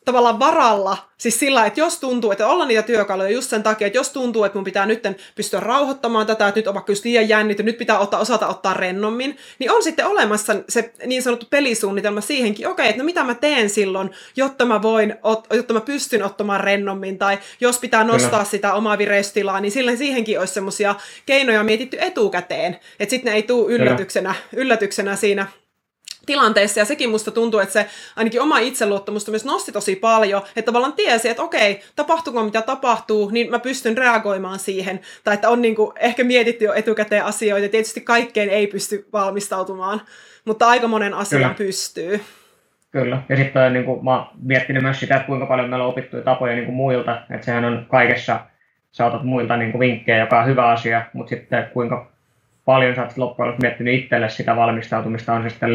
[0.04, 3.98] tavallaan varalla, siis sillä, että jos tuntuu, että olla niitä työkaluja just sen takia, että
[3.98, 5.02] jos tuntuu, että mun pitää nyt
[5.34, 8.74] pystyä rauhoittamaan tätä, että nyt on vaikka just liian jännitty, nyt pitää ottaa, osata ottaa
[8.74, 13.34] rennommin, niin on sitten olemassa se niin sanottu pelisuunnitelma siihenkin, okei, että no mitä mä
[13.34, 15.14] teen silloin, jotta mä voin,
[15.50, 18.44] jotta mä pystyn ottamaan rennommin, tai jos pitää nostaa Kyllä.
[18.44, 20.94] sitä omaa vireystilaa, niin silloin siihenkin olisi semmoisia
[21.26, 25.46] keinoja mietitty etukäteen, että sitten ne ei tule yllätyksenä, yllätyksenä siinä
[26.30, 30.66] tilanteessa, ja sekin musta tuntuu, että se ainakin oma itseluottamusta myös nosti tosi paljon, että
[30.66, 35.62] tavallaan tiesi, että okei, tapahtuuko mitä tapahtuu, niin mä pystyn reagoimaan siihen, tai että on
[35.62, 40.00] niinku ehkä mietitty jo etukäteen asioita, tietysti kaikkeen ei pysty valmistautumaan,
[40.44, 41.54] mutta aika monen asian Kyllä.
[41.54, 42.20] pystyy.
[42.90, 45.90] Kyllä, ja sitten niin kuin, mä oon miettinyt myös sitä, että kuinka paljon meillä on
[45.90, 48.40] opittuja tapoja niin kuin muilta, että sehän on kaikessa,
[48.90, 52.10] saatat muilta niin kuin vinkkejä, joka on hyvä asia, mutta sitten kuinka
[52.64, 55.72] paljon sä oot loppujen lopuksi miettinyt itselle sitä valmistautumista, on se sitten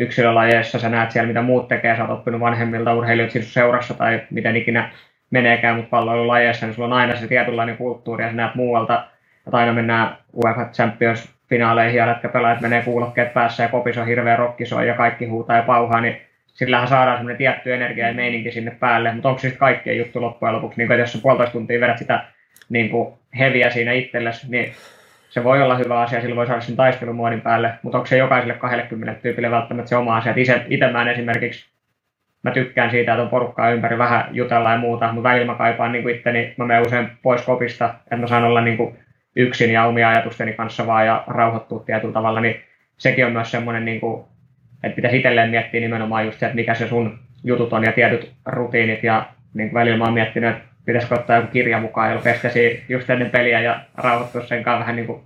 [0.00, 4.20] yksilölajeissa, sä näet siellä, mitä muut tekee, sä oot oppinut vanhemmilta urheilijoilta siis seurassa tai
[4.30, 4.90] miten ikinä
[5.30, 9.04] meneekään, mutta palloilulajeissa, niin sulla on aina se tietynlainen kulttuuri, ja sä näet muualta,
[9.46, 14.36] että aina mennään UEFA Champions finaaleihin ja pelaajat menee kuulokkeet päässä ja kopis on hirveä
[14.36, 18.70] rokkisoi ja kaikki huutaa ja pauhaa, niin sillähän saadaan semmoinen tietty energia ja meininki sinne
[18.70, 21.98] päälle, mutta onko se sitten kaikkien juttu loppujen lopuksi, niin jos sä puolitoista tuntia vedät
[21.98, 22.24] sitä
[22.68, 24.72] niin kuin heviä siinä itsellesi, niin
[25.30, 28.54] se voi olla hyvä asia, sillä voi saada sen taistelumuodin päälle, mutta onko se jokaiselle
[28.54, 30.32] 20 tyypille välttämättä se oma asia.
[30.36, 31.66] Itse, itse mä esimerkiksi,
[32.42, 35.92] mä tykkään siitä, että on porukkaa ympäri vähän jutella ja muuta, mutta välillä mä kaipaan
[35.92, 38.98] niin itteni, mä menen usein pois kopista, että mä saan olla niin kuin
[39.36, 42.60] yksin ja omia ajatusteni kanssa vaan ja rauhoittua tietyllä tavalla, niin
[42.96, 44.24] sekin on myös semmoinen, niin kuin,
[44.82, 48.32] että pitäisi itselleen miettiä nimenomaan just se, että mikä se sun jutut on ja tietyt
[48.46, 52.22] rutiinit ja niin kuin välillä mä oon miettinyt, että pitäisikö ottaa joku kirja mukaan, jolla
[52.22, 55.22] pestäisi just ennen peliä ja rauhoittua sen kanssa vähän niin kuin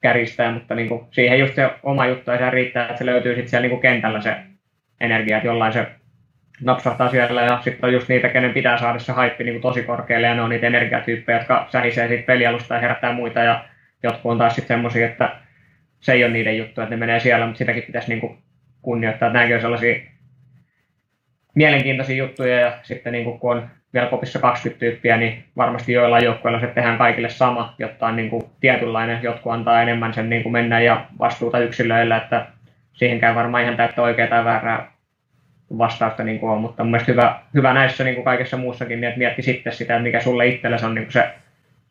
[0.00, 3.34] käristää, mutta niin kuin siihen just se oma juttu ja se riittää, että se löytyy
[3.34, 4.36] sitten siellä niin kuin kentällä se
[5.00, 5.86] energia, että jollain se
[6.60, 9.82] napsahtaa siellä ja sitten on just niitä, kenen pitää saada se haippi niin kuin tosi
[9.82, 13.64] korkealle ja ne on niitä energiatyyppejä, jotka sähisee siitä pelialusta ja herättää muita ja
[14.02, 15.36] jotkut on taas sitten semmoisia, että
[16.00, 18.38] se ei ole niiden juttu, että ne menee siellä, mutta sitäkin pitäisi niin kuin
[18.82, 20.11] kunnioittaa, että nämäkin on sellaisia
[21.54, 26.24] mielenkiintoisia juttuja ja sitten niin kuin kun on vielä kopissa 20 tyyppiä, niin varmasti joillain
[26.24, 30.42] joukkueilla se tehdään kaikille sama, jotta on niin kuin tietynlainen, jotkut antaa enemmän sen niin
[30.42, 32.46] kuin mennä ja vastuuta yksilöillä, että
[32.92, 34.92] siihenkään varmaan ihan täyttä oikeaa tai väärää
[35.78, 39.18] vastausta niin kuin on, mutta mun hyvä, hyvä näissä niin kuin kaikessa muussakin, niin että
[39.18, 41.28] mietti sitten sitä, mikä sulle itsellesi on niin kuin se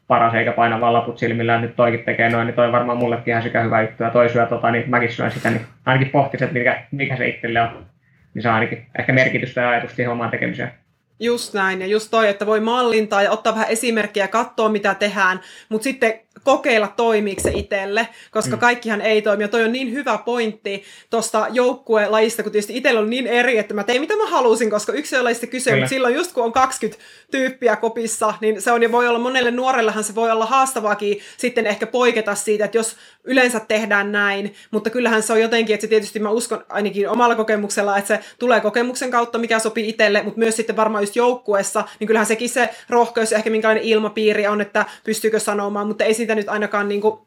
[0.07, 3.31] paras, eikä paina vaan laput silmillä, että nyt toikin tekee noin, niin toi varmaan mullekin
[3.31, 6.45] ihan sekä hyvä juttu, ja toi syö tota, niin mäkin syön sitä, niin ainakin pohtisin,
[6.45, 7.85] että mikä, mikä se itselle on,
[8.33, 10.71] niin saa ainakin ehkä merkitystä ja ajatusta siihen omaan tekemiseen.
[11.19, 14.95] Just näin, ja just toi, että voi mallintaa ja ottaa vähän esimerkkiä ja katsoa, mitä
[14.95, 18.59] tehdään, mutta sitten kokeilla toimiiko se itselle, koska mm.
[18.59, 19.43] kaikkihan ei toimi.
[19.43, 23.73] Ja toi on niin hyvä pointti tuosta joukkuelajista, kun tietysti itsellä on niin eri, että
[23.73, 26.51] mä tein mitä mä halusin, koska yksi on lajista kyse, mutta silloin just kun on
[26.51, 31.19] 20 tyyppiä kopissa, niin se on ja voi olla monelle nuorellehan se voi olla haastavaakin
[31.37, 35.81] sitten ehkä poiketa siitä, että jos yleensä tehdään näin, mutta kyllähän se on jotenkin, että
[35.81, 40.23] se tietysti mä uskon ainakin omalla kokemuksella, että se tulee kokemuksen kautta, mikä sopii itselle,
[40.23, 44.47] mutta myös sitten varmaan just joukkuessa, niin kyllähän sekin se rohkeus ja ehkä minkälainen ilmapiiri
[44.47, 47.19] on, että pystyykö sanomaan, mutta ei siitä nyt ainakaan niin kuin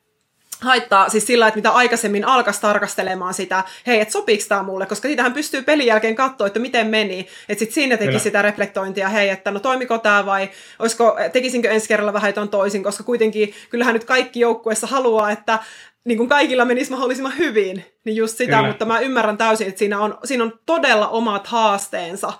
[0.60, 5.08] haittaa siis sillä, että mitä aikaisemmin alkaisi tarkastelemaan sitä, hei, että sopiiko tämä mulle, koska
[5.08, 8.18] siitähän pystyy pelin jälkeen katsoa, että miten meni, että sitten siinä teki Kyllä.
[8.18, 12.82] sitä reflektointia, hei, että no toimiko tämä vai olisiko, tekisinkö ensi kerralla vähän jotain toisin,
[12.82, 15.58] koska kuitenkin kyllähän nyt kaikki joukkueessa haluaa, että
[16.04, 18.68] niin kuin kaikilla menisi mahdollisimman hyvin, niin just sitä, Kyllä.
[18.68, 22.32] mutta mä ymmärrän täysin, että siinä on, siinä on todella omat haasteensa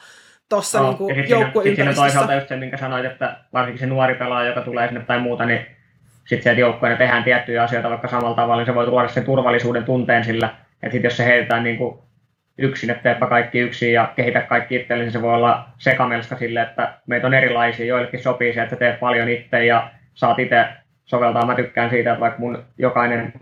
[0.48, 1.74] tuossa no, niin joukkueympäristössä.
[1.74, 5.20] Siinä toisaalta just se, minkä sanoit, että varsinkin se nuori pelaaja, joka tulee sinne tai
[5.20, 5.73] muuta, niin
[6.26, 9.24] sitten se, että joukkueena tehdään tiettyjä asioita vaikka samalla tavalla, niin se voi tuoda sen
[9.24, 10.46] turvallisuuden tunteen sillä,
[10.82, 11.98] että sitten jos se heitetään niin kuin
[12.58, 16.62] yksin, että teepä kaikki yksin ja kehitä kaikki itse, niin se voi olla sekamelska sille,
[16.62, 20.64] että meitä on erilaisia, joillekin sopii se, että teet paljon itse ja saat itse
[21.04, 21.46] soveltaa.
[21.46, 23.32] Mä tykkään siitä, että vaikka mun jokainen,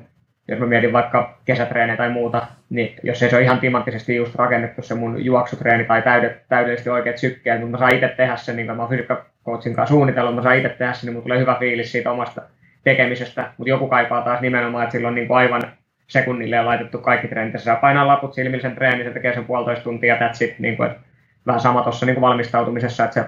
[0.49, 4.35] jos mä mietin vaikka kesätreenejä tai muuta, niin jos ei se ole ihan timanttisesti just
[4.35, 8.57] rakennettu se mun juoksutreeni tai täydet, täydellisesti oikeat sykkeet, mutta mä saan itse tehdä sen,
[8.57, 11.39] niin kuin mä oon fysiikkakoutsin kanssa suunnitellut, mä saan itse tehdä sen, niin mun tulee
[11.39, 12.43] hyvä fiilis siitä omasta
[12.85, 15.63] tekemisestä, mutta joku kaipaa taas nimenomaan, että silloin niin kuin aivan
[16.07, 20.17] sekunnille laitettu kaikki treenit, se saa painaa laput silmillisen treenin, se tekee sen puolitoista tuntia,
[20.17, 21.03] that's it, niin kuin, että
[21.47, 23.27] vähän sama tuossa niin valmistautumisessa, että se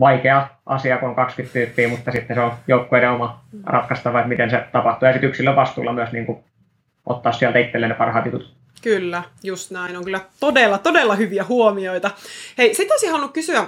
[0.00, 4.50] vaikea asia, kun on 20 tyyppiä, mutta sitten se on joukkueiden oma ratkaistava, että miten
[4.50, 5.06] se tapahtuu.
[5.06, 6.38] Ja sitten yksilön vastuulla myös niin kuin,
[7.06, 8.56] ottaa sieltä itselleen ne parhaat jutut.
[8.82, 9.96] Kyllä, just näin.
[9.96, 12.10] On kyllä todella, todella hyviä huomioita.
[12.58, 13.66] Hei, sitten olisin halunnut kysyä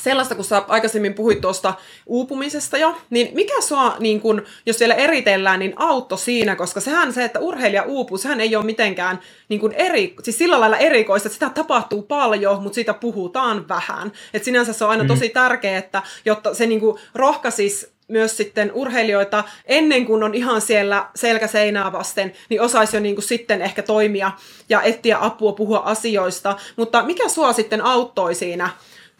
[0.00, 1.74] sellaista, kun sä aikaisemmin puhuit tuosta
[2.06, 7.12] uupumisesta jo, niin mikä sua, niin kun, jos vielä eritellään, niin auttoi siinä, koska sehän
[7.12, 11.26] se, että urheilija uupuu, sehän ei ole mitenkään niin kun eri, siis sillä lailla erikoista,
[11.26, 14.12] että sitä tapahtuu paljon, mutta siitä puhutaan vähän.
[14.34, 15.08] Et sinänsä se on aina mm.
[15.08, 16.80] tosi tärkeää, että jotta se niin
[17.14, 23.14] rohkaisisi myös sitten urheilijoita ennen kuin on ihan siellä selkäseinää vasten, niin osaisi jo niin
[23.14, 24.32] kuin sitten ehkä toimia
[24.68, 26.56] ja etsiä apua, puhua asioista.
[26.76, 28.70] Mutta mikä sua sitten auttoi siinä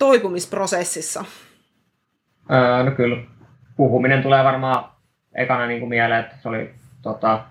[0.01, 1.25] toipumisprosessissa?
[2.53, 3.17] Öö, no kyllä,
[3.77, 4.85] puhuminen tulee varmaan
[5.35, 7.45] ekana niin kuin mieleen, että se oli tota,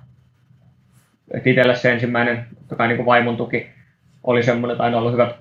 [1.45, 3.67] itselle se ensimmäinen toki niin kuin vaimon tuki
[4.23, 5.35] oli semmoinen, aina ollut hyvät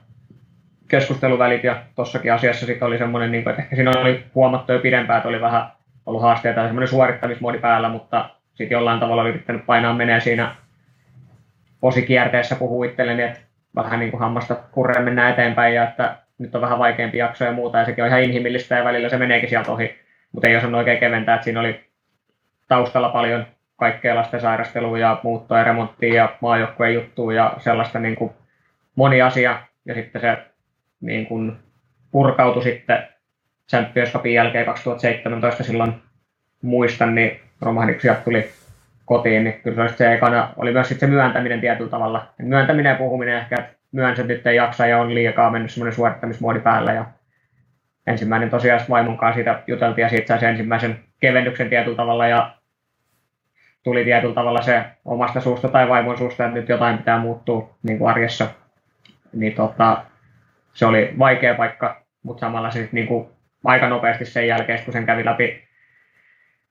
[0.88, 4.78] keskusteluvälit ja tossakin asiassa sitten oli semmoinen, niin kuin, että ehkä siinä oli huomattu jo
[4.78, 5.72] pidempään, että oli vähän
[6.06, 10.54] ollut haasteita ja semmoinen suorittamismoodi päällä, mutta sitten jollain tavalla oli yrittänyt painaa menee siinä
[11.80, 13.40] posikierteessä puhuu itselleni, että
[13.74, 17.52] vähän niin kuin hammasta kurreen mennään eteenpäin ja että nyt on vähän vaikeampi jakso ja
[17.52, 19.98] muuta, ja sekin on ihan inhimillistä ja välillä se meneekin sieltä ohi,
[20.32, 21.80] mutta ei osannut oikein keventää, että siinä oli
[22.68, 28.16] taustalla paljon kaikkea lasten sairastelua ja muuttoa ja remonttia ja maajoukkueen juttuja ja sellaista niin
[28.16, 28.30] kuin
[28.96, 30.38] moni asia, ja sitten se
[31.00, 31.56] niin kuin
[32.10, 33.08] purkautui sitten
[33.70, 35.94] Champions Cupin jälkeen 2017 silloin
[36.62, 38.50] muistan, niin romahdiksi tuli
[39.04, 40.52] kotiin, niin kyllä se, se ekana.
[40.56, 42.26] Oli myös sitten se myöntäminen tietyllä tavalla.
[42.38, 45.94] Myöntäminen ja puhuminen ehkä, että myönsi, että nyt ei jaksa ja on liikaa mennyt semmoinen
[45.94, 46.92] suorittamismuodi päällä.
[46.92, 47.04] Ja
[48.06, 52.54] ensimmäinen tosiaan vaimon kanssa siitä juteltiin ja siitä sai ensimmäisen kevennyksen tietyllä tavalla ja
[53.82, 57.98] tuli tietyllä tavalla se omasta suusta tai vaimon suusta, että nyt jotain pitää muuttua niin
[57.98, 58.46] kuin arjessa.
[59.32, 60.02] Niin tota,
[60.74, 63.28] se oli vaikea paikka, mutta samalla se niin kuin
[63.64, 65.68] aika nopeasti sen jälkeen, kun sen kävi läpi,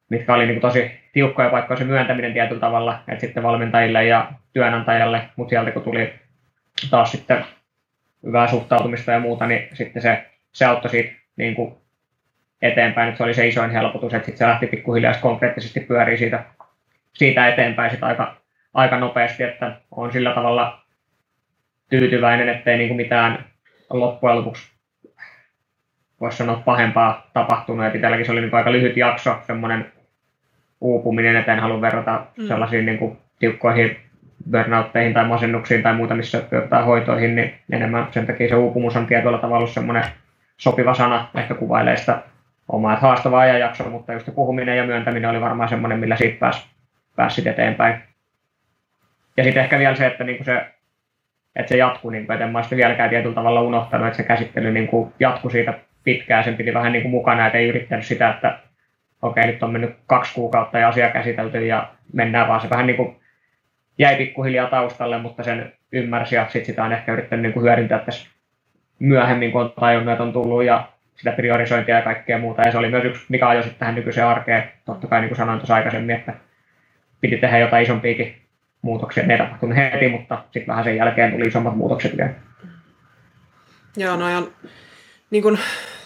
[0.09, 4.31] mitkä oli niin kuin tosi tiukkoja paikkoja se myöntäminen tietyllä tavalla, että sitten valmentajille ja
[4.53, 6.13] työnantajalle, mutta sieltä kun tuli
[6.89, 7.45] taas sitten
[8.25, 11.73] hyvää suhtautumista ja muuta, niin sitten se, se auttoi siitä niin kuin
[12.61, 16.43] eteenpäin, että se oli se isoin helpotus, että sitten se lähti pikkuhiljaa konkreettisesti pyörii siitä,
[17.13, 18.37] siitä eteenpäin sit aika,
[18.73, 20.81] aika nopeasti, että on sillä tavalla
[21.89, 23.45] tyytyväinen, ettei niin kuin mitään
[23.89, 24.77] loppujen lopuksi
[26.21, 29.91] voisi sanoa pahempaa tapahtunut, että itselläkin se oli niin aika lyhyt jakso, semmoinen
[30.81, 32.47] uupuminen, että en halua verrata mm.
[32.47, 33.97] sellaisiin niin kuin tiukkoihin
[34.51, 39.07] burnoutteihin tai masennuksiin tai muuta, missä jotain hoitoihin, niin enemmän sen takia se uupumus on
[39.07, 40.03] tietyllä tavalla semmoinen
[40.57, 42.21] sopiva sana, ehkä kuvailee sitä
[42.71, 46.65] omaa haastavaa ajanjaksoa, mutta just puhuminen ja myöntäminen oli varmaan semmoinen, millä siitä pääsi,
[47.15, 48.03] pääsi eteenpäin.
[49.37, 50.65] Ja sitten ehkä vielä se, että niinku se,
[51.55, 54.87] että se jatkuu, niin että en mä vieläkään tietyllä tavalla unohtanut, että se käsittely niin
[54.87, 55.73] kuin jatkui siitä
[56.03, 58.59] pitkään, sen piti vähän niin kuin mukana, että ei yrittänyt sitä, että
[59.21, 62.87] okei, okay, nyt on mennyt kaksi kuukautta ja asia käsitelty ja mennään vaan se vähän
[62.87, 63.15] niin kuin
[63.97, 67.99] jäi pikkuhiljaa taustalle, mutta sen ymmärsi ja sit sitä on ehkä yrittänyt niin kuin hyödyntää
[67.99, 68.27] tässä
[68.99, 72.61] myöhemmin, kun on tajunnut, että on tullut ja sitä priorisointia ja kaikkea muuta.
[72.61, 74.71] Ja se oli myös yksi, mikä ajoi tähän nykyiseen arkeen.
[74.85, 76.33] Totta kai niin kuin sanoin tuossa aikaisemmin, että
[77.21, 78.41] piti tehdä jotain isompiakin
[78.81, 79.25] muutoksia.
[79.25, 82.29] Ne ei tapahtunut heti, mutta sitten vähän sen jälkeen tuli isommat muutokset vielä.
[83.97, 84.51] Joo, no on
[85.31, 85.59] niin kuin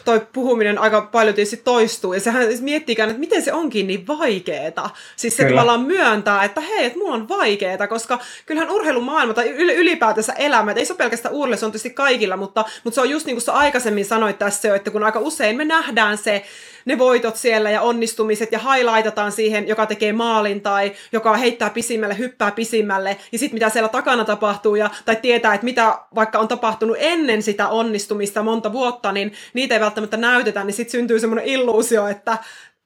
[0.06, 4.08] toi puhuminen aika paljon tietysti toistuu, ja sehän siis miettikään, että miten se onkin niin
[4.08, 4.90] vaikeeta.
[5.16, 5.56] Siis se Kyllä.
[5.56, 10.86] tavallaan myöntää, että hei, että mulla on vaikeeta, koska kyllähän urheilumaailma tai ylipäätänsä elämä, ei
[10.86, 13.42] se ole pelkästään urheilu, se on tietysti kaikilla, mutta, mutta se on just niin kuin
[13.42, 16.44] sä aikaisemmin sanoit tässä jo, että kun aika usein me nähdään se
[16.86, 22.18] ne voitot siellä ja onnistumiset ja highlightataan siihen, joka tekee maalin tai joka heittää pisimmälle,
[22.18, 26.48] hyppää pisimmälle ja sitten mitä siellä takana tapahtuu ja, tai tietää, että mitä vaikka on
[26.48, 31.46] tapahtunut ennen sitä onnistumista monta vuotta, niin niitä ei välttämättä näytetä, niin sitten syntyy semmoinen
[31.46, 32.38] illuusio, että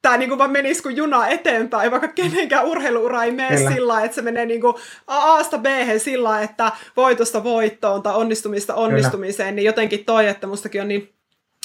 [0.06, 3.72] tämä niinku vaan menisi kuin juna eteenpäin, vaikka kenenkään urheiluura ei mene Kyllä.
[3.72, 5.66] sillä että se menee niinku A-sta b
[5.98, 9.56] sillä että voitosta voittoon tai onnistumista onnistumiseen, Kyllä.
[9.56, 11.15] niin jotenkin toi, että mustakin on niin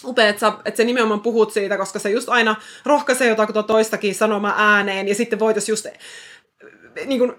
[0.05, 4.15] upea, että, sä, että sä nimenomaan puhut siitä, koska se just aina rohkaisee jotain toistakin
[4.15, 5.87] sanomaan ääneen, ja sitten voitaisiin just
[7.07, 7.33] niin kuin,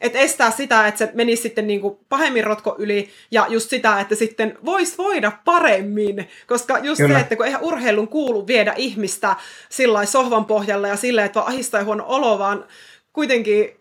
[0.00, 4.00] että estää sitä, että se menisi sitten niin kuin pahemmin rotko yli, ja just sitä,
[4.00, 7.14] että sitten voisi voida paremmin, koska just Kyllä.
[7.14, 9.36] se, että kun eihän urheilun kuulu viedä ihmistä
[9.68, 12.64] sillä sohvan pohjalle ja silleen, että vaan ahistaa huono olo, vaan
[13.12, 13.80] kuitenkin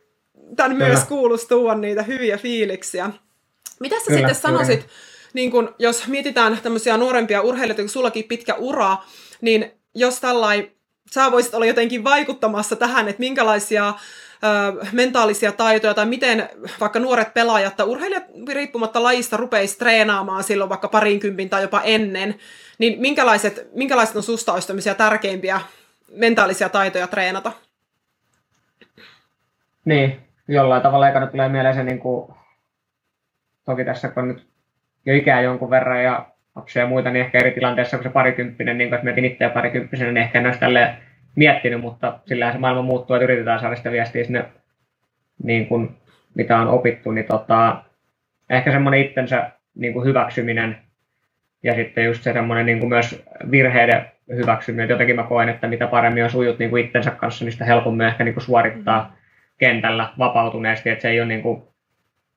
[0.56, 0.88] tämän Kyllä.
[0.88, 3.10] myös kuuluisi tuoda niitä hyviä fiiliksiä.
[3.80, 4.94] Mitä sä Kyllä, sitten sanoisit, Kyllä.
[5.34, 8.98] Niin kun, jos mietitään tämmöisiä nuorempia urheilijoita, kun sullakin pitkä ura,
[9.42, 10.72] niin jos tällainen
[11.12, 13.94] sä voisit olla jotenkin vaikuttamassa tähän, että minkälaisia
[14.92, 18.24] mentaalisia taitoja tai miten vaikka nuoret pelaajat tai urheilijat
[18.54, 22.36] riippumatta lajista rupeisi treenaamaan silloin vaikka parinkympin tai jopa ennen,
[22.78, 25.62] niin minkälaiset, minkälaiset on susta olisi tärkeimpiä
[26.12, 27.52] mentaalisia taitoja treenata?
[29.86, 32.34] Niin, jollain tavalla ekana tulee mieleen se, niin kuin,
[33.66, 34.53] toki tässä kun nyt
[35.06, 36.26] jo ikää jonkun verran ja
[36.56, 40.12] lapsia ja muita, niin ehkä eri tilanteissa kuin se parikymppinen, niin jos mietin itseä parikymppisenä,
[40.12, 40.98] niin ehkä en olisi tälleen
[41.36, 44.46] miettinyt, mutta sillä se maailma muuttuu, että yritetään saada sitä viestiä sinne,
[45.44, 45.90] niin kuin,
[46.36, 47.84] mitä on opittu, niin tota,
[48.50, 50.78] ehkä semmoinen itsensä niin kuin hyväksyminen
[51.64, 54.90] ja sitten just se semmoinen niin kuin myös virheiden hyväksyminen.
[54.90, 58.08] Jotenkin mä koen, että mitä paremmin on sujut niin kuin itsensä kanssa, niin sitä helpommin
[58.08, 59.16] ehkä niin kuin suorittaa
[59.58, 61.64] kentällä vapautuneesti, että se ei ole niin kuin,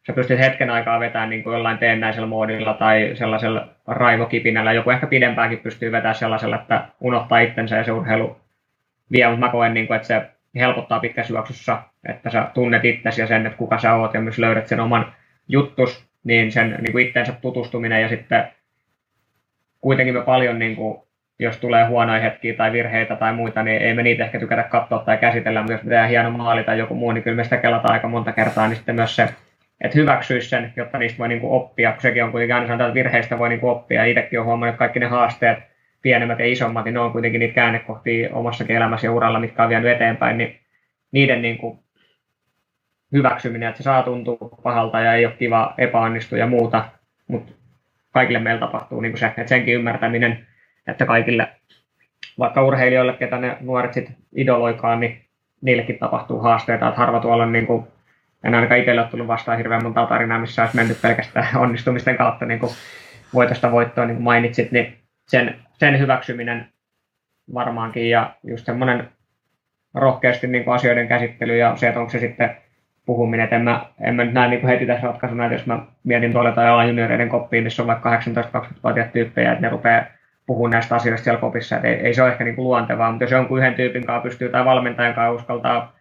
[0.07, 4.73] sä pystyt hetken aikaa vetämään niin kuin jollain teennäisellä moodilla tai sellaisella raivokipinällä.
[4.73, 8.37] Joku ehkä pidempäänkin pystyy vetämään sellaisella, että unohtaa itsensä ja se urheilu
[9.13, 13.21] vie, mutta mä koen, niin kuin, että se helpottaa pitkässä juoksussa, että sä tunnet itsesi
[13.21, 15.13] ja sen, että kuka sä oot ja myös löydät sen oman
[15.49, 18.49] juttus, niin sen niin kuin itteensä tutustuminen ja sitten
[19.81, 21.03] kuitenkin me paljon, niin kuin,
[21.39, 24.99] jos tulee huonoja hetkiä tai virheitä tai muita, niin ei me niitä ehkä tykätä katsoa
[24.99, 27.57] tai käsitellä, mutta jos me tehdään hieno maali tai joku muu, niin kyllä me sitä
[27.57, 29.29] kelataan aika monta kertaa, niin sitten myös se,
[29.81, 32.89] että hyväksyisi sen, jotta niistä voi niin kuin oppia, kun sekin on kuitenkin aina sanotaan,
[32.89, 35.59] että virheistä voi niin kuin oppia, itsekin on huomannut, että kaikki ne haasteet,
[36.03, 39.69] pienemmät ja isommat, niin ne on kuitenkin niitä käännekohtia omassakin elämässä ja uralla, mitkä on
[39.69, 40.61] vienyt eteenpäin, niin
[41.13, 41.79] niiden niin kuin
[43.13, 46.85] hyväksyminen, että se saa tuntua pahalta ja ei ole kiva epäonnistua ja muuta,
[47.29, 47.53] mutta
[48.13, 50.47] kaikille meillä tapahtuu niin kuin se, että senkin ymmärtäminen,
[50.87, 51.49] että kaikille,
[52.39, 55.25] vaikka urheilijoille, ketä ne nuoret sitten idoloikaan, niin
[55.61, 57.87] niillekin tapahtuu haasteita, että harva tuolla on niin kuin,
[58.45, 62.47] en ainakaan itselle ole tullut vastaan hirveän monta tarinaa, missä olisi mennyt pelkästään onnistumisten kautta
[62.47, 62.73] niin kuin
[63.35, 66.69] voitosta voittoon, niin kuin mainitsit, niin sen, sen hyväksyminen
[67.55, 69.09] varmaankin ja just semmoinen
[69.95, 72.57] rohkeasti niin kuin asioiden käsittely ja se, että onko se sitten
[73.07, 75.67] puhuminen, että en mä, en mä nyt näe niin kuin heti tässä ratkaisuna, että jos
[75.67, 80.05] mä mietin tuolla ala junioreiden koppiin, missä on vaikka 18-20-vuotiaat tyyppejä, että ne rupeaa
[80.47, 83.25] puhumaan näistä asioista siellä kopissa, että ei, ei se ole ehkä niin kuin luontevaa, mutta
[83.25, 85.96] jos jonkun yhden tyypin kanssa pystyy tai valmentajan kanssa uskaltaa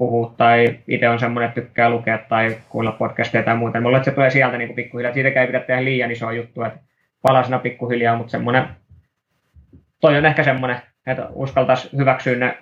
[0.00, 3.96] puhua tai itse on semmoinen, että tykkää lukea tai kuulla podcasteja tai muuta, niin mulla
[3.96, 6.80] että se tulee sieltä niin pikkuhiljaa, siitäkään ei pidä tehdä liian isoa juttua, että
[7.22, 8.64] palasena pikkuhiljaa, mutta semmoinen,
[10.00, 12.58] toi on ehkä semmoinen, että uskaltaisi hyväksyä ne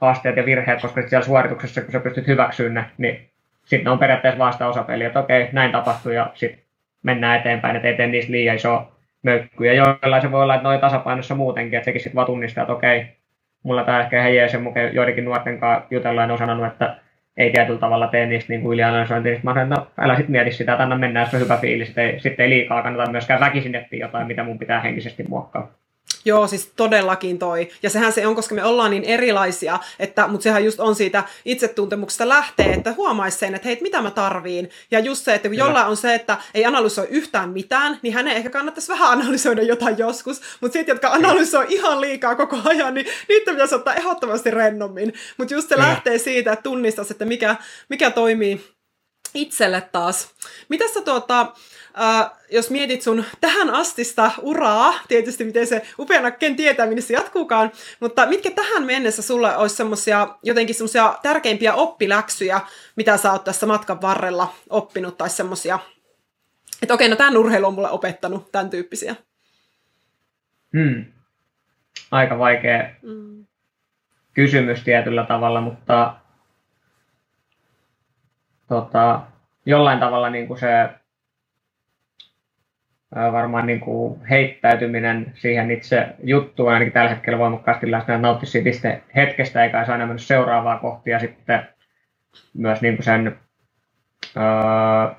[0.00, 3.30] haasteet ja virheet, koska siellä suorituksessa, kun sä pystyt hyväksyä ne, niin
[3.64, 6.60] sitten on periaatteessa vasta osapeli, että okei, näin tapahtui ja sitten
[7.02, 8.92] mennään eteenpäin, että ei tee niistä liian iso
[9.22, 9.66] mökky.
[9.66, 12.72] Ja joillain se voi olla, että noin tasapainossa muutenkin, että sekin sitten vaan tunnistaa, että
[12.72, 13.06] okei,
[13.66, 16.96] mulla tämä ehkä heijää sen mukaan joidenkin nuorten kanssa jutellaan on sanonut, että
[17.36, 19.32] ei tietyllä tavalla tee niistä niin ylianalysointia.
[19.32, 21.86] Sitten mä sanoin, no, älä sitten mieti sitä, että anna mennä, jos on hyvä fiilis.
[21.88, 25.72] Sitten ei, sitten ei liikaa kannata myöskään väkisin etsiä jotain, mitä mun pitää henkisesti muokkaa.
[26.26, 27.68] Joo, siis todellakin toi.
[27.82, 31.24] Ja sehän se on, koska me ollaan niin erilaisia, että, mutta sehän just on siitä
[31.44, 34.70] itsetuntemuksesta lähtee, että huomaisi sen, että hei, mitä mä tarviin.
[34.90, 38.36] Ja just se, että kun jollain on se, että ei analysoi yhtään mitään, niin hänen
[38.36, 40.40] ehkä kannattaisi vähän analysoida jotain joskus.
[40.60, 45.14] Mutta sitten, jotka analysoi ihan liikaa koko ajan, niin niitä pitäisi ottaa ehdottomasti rennommin.
[45.36, 47.56] Mutta just se lähtee siitä, että tunnistaisi, että mikä,
[47.88, 48.76] mikä toimii
[49.34, 50.28] itselle taas.
[50.68, 51.52] Mitä sä tuota,
[52.00, 57.14] äh, jos mietit sun tähän astista uraa, tietysti miten se upeana ken tietää, minne se
[57.14, 62.60] jatkuukaan, mutta mitkä tähän mennessä sulle olisi semmosia, jotenkin semmoisia tärkeimpiä oppiläksyjä,
[62.96, 65.78] mitä sä oot tässä matkan varrella oppinut, tai semmoisia,
[66.82, 69.16] että okei, no tämän urheilu on mulle opettanut, tämän tyyppisiä.
[70.72, 71.04] Hmm.
[72.10, 73.46] Aika vaikea hmm.
[74.34, 76.14] kysymys tietyllä tavalla, mutta
[78.68, 79.20] tota,
[79.66, 80.88] jollain tavalla niin kuin se
[83.14, 89.64] varmaan niin kuin heittäytyminen siihen itse juttuun ainakin tällä hetkellä voimakkaasti läsnä, nautti siitä hetkestä
[89.64, 91.66] eikä olisi aina mennyt seuraavaa kohtia ja sitten
[92.54, 93.36] myös niin kuin sen
[94.36, 95.14] öö,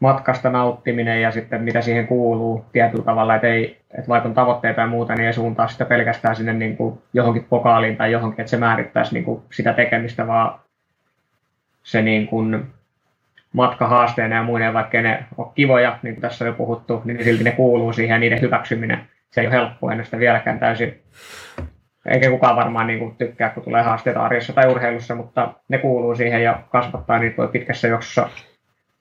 [0.00, 4.80] matkasta nauttiminen ja sitten mitä siihen kuuluu tietyllä tavalla, että, ei, että vaikka on tavoitteita
[4.80, 8.50] ja muuta, niin ei suuntaa sitä pelkästään sinne niin kuin johonkin pokaaliin tai johonkin, että
[8.50, 10.60] se määrittäisi niin kuin sitä tekemistä, vaan
[11.82, 12.66] se niin kuin
[13.52, 17.44] matkahaasteena ja muinen, vaikka ne ole kivoja, niin kuin tässä on jo puhuttu, niin silti
[17.44, 19.08] ne kuuluu siihen ja niiden hyväksyminen.
[19.30, 21.02] Se ei ole helppoa, en sitä vieläkään täysin,
[22.06, 26.14] eikä kukaan varmaan niin kuin tykkää, kun tulee haasteita arjessa tai urheilussa, mutta ne kuuluu
[26.14, 28.28] siihen ja kasvattaa niitä voi pitkässä juoksussa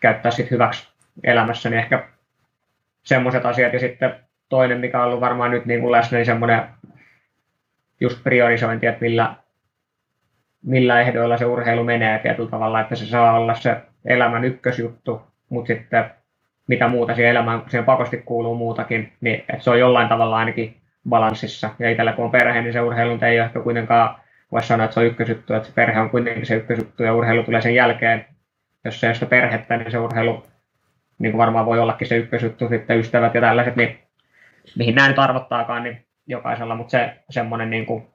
[0.02, 0.94] käyttää sitten hyväksi
[1.24, 2.08] elämässä, niin ehkä
[3.04, 3.74] semmoiset asiat.
[3.74, 4.16] Ja sitten
[4.50, 6.64] toinen, mikä on ollut varmaan nyt niin kuin läsnä, niin semmoinen
[8.00, 9.36] just priorisointi, että millä,
[10.64, 15.68] millä ehdoilla se urheilu menee tietyllä tavalla, että se saa olla se elämän ykkösjuttu, mutta
[15.68, 16.06] sitten
[16.68, 20.76] mitä muuta siihen elämään, siihen pakosti kuuluu muutakin, niin että se on jollain tavalla ainakin
[21.10, 21.70] balanssissa.
[21.80, 24.16] Ja itsellä kun on perhe, niin se urheilu ei ole ehkä kuitenkaan,
[24.52, 27.44] voisi sanoa, että se on ykkösjuttu, että se perhe on kuitenkin se ykkösjuttu ja urheilu
[27.44, 28.26] tulee sen jälkeen.
[28.86, 30.44] Jos se ei ole sitä perhettä, niin se urheilu
[31.20, 34.00] niin kuin varmaan voi ollakin se ykkösjuttu, sitten ystävät ja tällaiset, niin
[34.78, 38.08] mihin nämä nyt arvottaakaan, niin jokaisella, mutta se semmoinen niin kuin,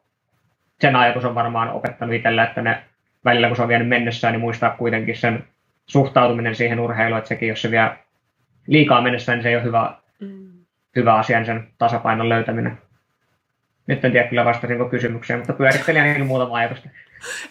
[0.80, 2.84] sen ajatus on varmaan opettanut itselle, että ne
[3.24, 5.44] välillä kun se on vienyt mennessään, niin muistaa kuitenkin sen
[5.86, 7.90] suhtautuminen siihen urheiluun, että sekin, jos se vie
[8.66, 10.52] liikaa mennessä, niin se ei ole hyvä, mm.
[10.96, 12.78] hyvä asia, niin sen tasapainon löytäminen.
[13.86, 16.88] Nyt en tiedä kyllä vastasinko kysymykseen, mutta pyörittelin ainakin muutama ajatusta.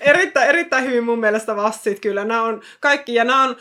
[0.01, 2.25] erittäin, erittäin hyvin mun mielestä vastasit kyllä.
[2.25, 3.55] Nämä on kaikki, ja nämä on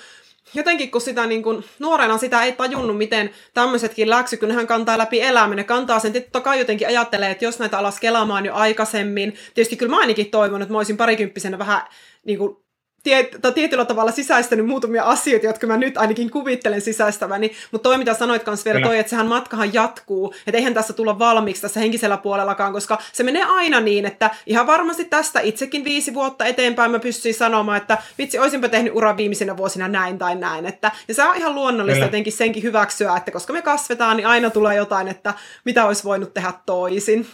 [0.55, 4.99] jotenkin kun sitä niin kuin, nuorena sitä ei tajunnut, miten tämmöisetkin läksy, kun nehän kantaa
[4.99, 8.55] läpi elämän, ne kantaa sen, totta kai jotenkin ajattelee, että jos näitä alas kelaamaan jo
[8.55, 11.83] aikaisemmin, tietysti kyllä mä ainakin toivon, että mä olisin parikymppisenä vähän
[12.25, 12.62] niin kuin,
[13.03, 18.15] tiet, tietyllä tavalla sisäistänyt muutamia asioita, jotka mä nyt ainakin kuvittelen sisäistäväni, mutta toi mitä
[18.15, 22.17] sanoit kanssa vielä toi, että sehän matkahan jatkuu, että eihän tässä tulla valmiiksi tässä henkisellä
[22.17, 26.99] puolellakaan, koska se menee aina niin, että ihan varmasti tästä itsekin viisi vuotta eteenpäin mä
[26.99, 31.23] pystyin sanomaan, että vitsi, olisinpä tehnyt uran viimeisenä vuosina näin tai näin, että, ja se
[31.23, 32.07] on ihan luonnollista Kyllä.
[32.07, 35.35] jotenkin senkin hyväksyä, että koska me kasvetaan, niin aina tulee jotain, että
[35.65, 37.27] mitä olisi voinut tehdä toisin.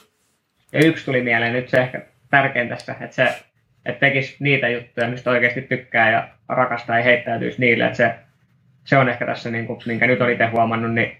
[0.72, 3.47] Ja yksi tuli mieleen nyt se ehkä tärkein tässä, että se
[3.88, 7.84] että tekisi niitä juttuja, mistä oikeasti tykkää ja rakastaa ja heittäytyisi niille.
[7.84, 8.14] Että se,
[8.84, 11.16] se on ehkä tässä, niin kuin, minkä nyt olin huomannut, niin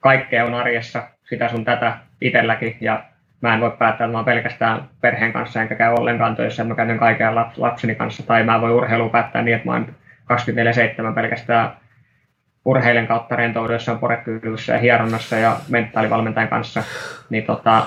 [0.00, 2.76] kaikkea on arjessa, sitä sun tätä itselläkin.
[2.80, 3.04] Ja
[3.40, 6.98] mä en voi päättää, että mä pelkästään perheen kanssa enkä käy ollenkaan töissä, mä käyn
[6.98, 8.26] kaiken lapseni kanssa.
[8.26, 9.94] Tai mä voin urheilu päättää niin, että mä oon
[11.10, 11.70] 24-7 pelkästään
[12.64, 16.82] urheilen kautta rentouduessa on porekkyvyssä ja hieronnassa ja mentaalivalmentajan kanssa.
[17.30, 17.86] Niin tota,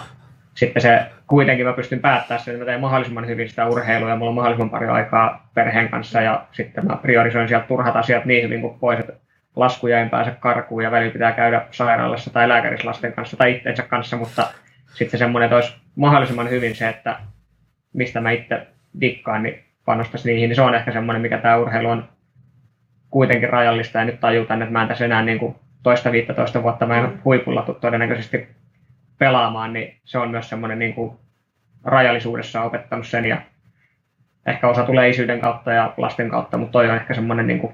[0.56, 4.16] sitten se kuitenkin mä pystyn päättämään sen, että mä teen mahdollisimman hyvin sitä urheilua ja
[4.16, 8.44] mulla on mahdollisimman paljon aikaa perheen kanssa ja sitten mä priorisoin sieltä turhat asiat niin
[8.44, 9.14] hyvin kuin pois, että
[9.56, 13.84] laskuja en pääse karkuun ja välillä pitää käydä sairaalassa tai lääkärissä lasten kanssa tai itseensä
[13.84, 14.48] kanssa, mutta
[14.94, 17.20] sitten semmoinen, että olisi mahdollisimman hyvin se, että
[17.94, 18.68] mistä mä itse
[19.02, 22.10] dikkaan, niin panostaisi niihin, niin se on ehkä semmoinen, mikä tämä urheilu on
[23.10, 26.86] kuitenkin rajallista ja nyt tajutan, että mä en tässä enää niin kuin toista 15 vuotta
[26.86, 28.48] mä en huipulla todennäköisesti
[29.22, 31.12] pelaamaan, niin se on myös semmoinen niin kuin
[31.84, 33.42] rajallisuudessa opettanut sen ja
[34.46, 37.74] ehkä osa tulee isyyden kautta ja lasten kautta, mutta toi on ehkä semmoinen, niin kuin,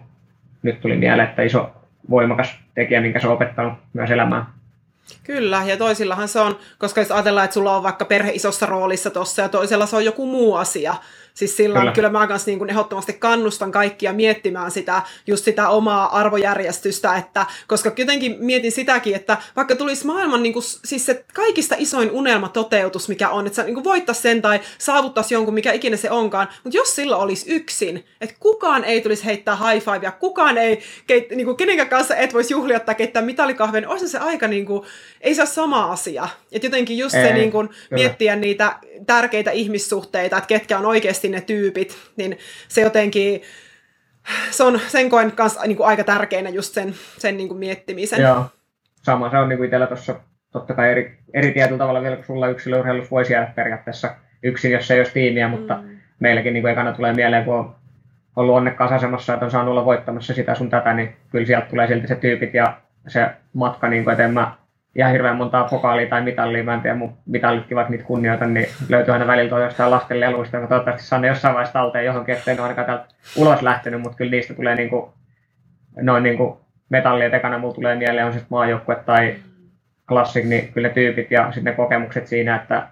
[0.64, 1.72] nyt tuli mieleen, että iso
[2.10, 4.46] voimakas tekijä, minkä se on opettanut myös elämään.
[5.24, 9.10] Kyllä, ja toisillahan se on, koska jos ajatellaan, että sulla on vaikka perhe isossa roolissa
[9.10, 10.96] tuossa ja toisella se on joku muu asia,
[11.38, 15.70] Siis sillä kyllä, kyllä mä kanssa niin kuin ehdottomasti kannustan kaikkia miettimään sitä, just sitä
[15.70, 21.26] omaa arvojärjestystä, että, koska jotenkin mietin sitäkin, että vaikka tulisi maailman niin kuin, siis se
[21.34, 25.72] kaikista isoin unelma toteutus, mikä on, että sä niin voittaisi sen tai saavuttaisi jonkun, mikä
[25.72, 30.12] ikinä se onkaan, mutta jos sillä olisi yksin, että kukaan ei tulisi heittää high fivea,
[30.12, 34.10] kukaan ei, keit, niin kuin, kenenkään kanssa et voisi juhlia tai keittää mitalikahven, niin olisi
[34.10, 34.86] se aika, niin kuin,
[35.22, 36.28] ei se ole sama asia.
[36.52, 38.76] Että jotenkin just ei, se niin kuin, miettiä niitä
[39.08, 42.38] tärkeitä ihmissuhteita, että ketkä on oikeasti ne tyypit, niin
[42.68, 43.42] se jotenkin,
[44.52, 48.22] se on, sen koen kanssa niin aika tärkeänä just sen, sen niin miettimisen.
[48.22, 48.46] Joo,
[49.02, 50.16] sama se on niin kuin itsellä tuossa
[50.52, 54.92] totta kai eri, eri tietyllä tavalla vielä, kun sulla yksilöurheilussa voisi jäädä periaatteessa yksin, jos
[54.92, 55.98] ei olisi tiimiä, mutta mm.
[56.20, 57.76] meilläkin niin kuin ekana tulee mieleen, kun on
[58.36, 61.88] ollut onnekkaassa asemassa, että on saanut olla voittamassa sitä sun tätä, niin kyllä sieltä tulee
[61.88, 64.52] silti se tyypit ja se matka, niin kuin, että en mä
[64.98, 68.68] ihan hirveän montaa pokaalia tai mitallia, mä en tiedä, mun mitallitkin vaikka niitä kunnioita, niin
[68.90, 72.56] löytyy aina välillä jostain lasten leluista, joka toivottavasti saan ne jossain vaiheessa talteen johonkin, ettei
[72.56, 73.06] ne ainakaan täältä
[73.38, 75.14] ulos lähtenyt, mutta kyllä niistä tulee niinku,
[76.02, 79.36] noin niinku metallia tekana mulla tulee mieleen, on sitten maajoukkue tai
[80.08, 82.88] klassik, niin kyllä ne tyypit ja sitten ne kokemukset siinä, että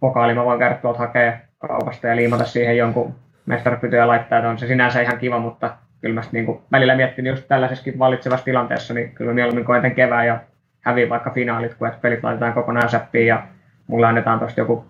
[0.00, 3.14] pokaali mä voin käydä tuolta hakea kaupasta ja liimata siihen jonkun
[3.46, 6.96] mestaripyty ja laittaa, että on se sinänsä ihan kiva, mutta kyllä mä niin kuin välillä
[6.96, 10.40] miettinyt just tällaisessakin valitsevassa tilanteessa, niin kyllä mä mieluummin koen kevään ja
[10.80, 13.46] häviin vaikka finaalit, kun että pelit laitetaan kokonaan säppiin ja
[13.86, 14.84] mulla annetaan tuosta joku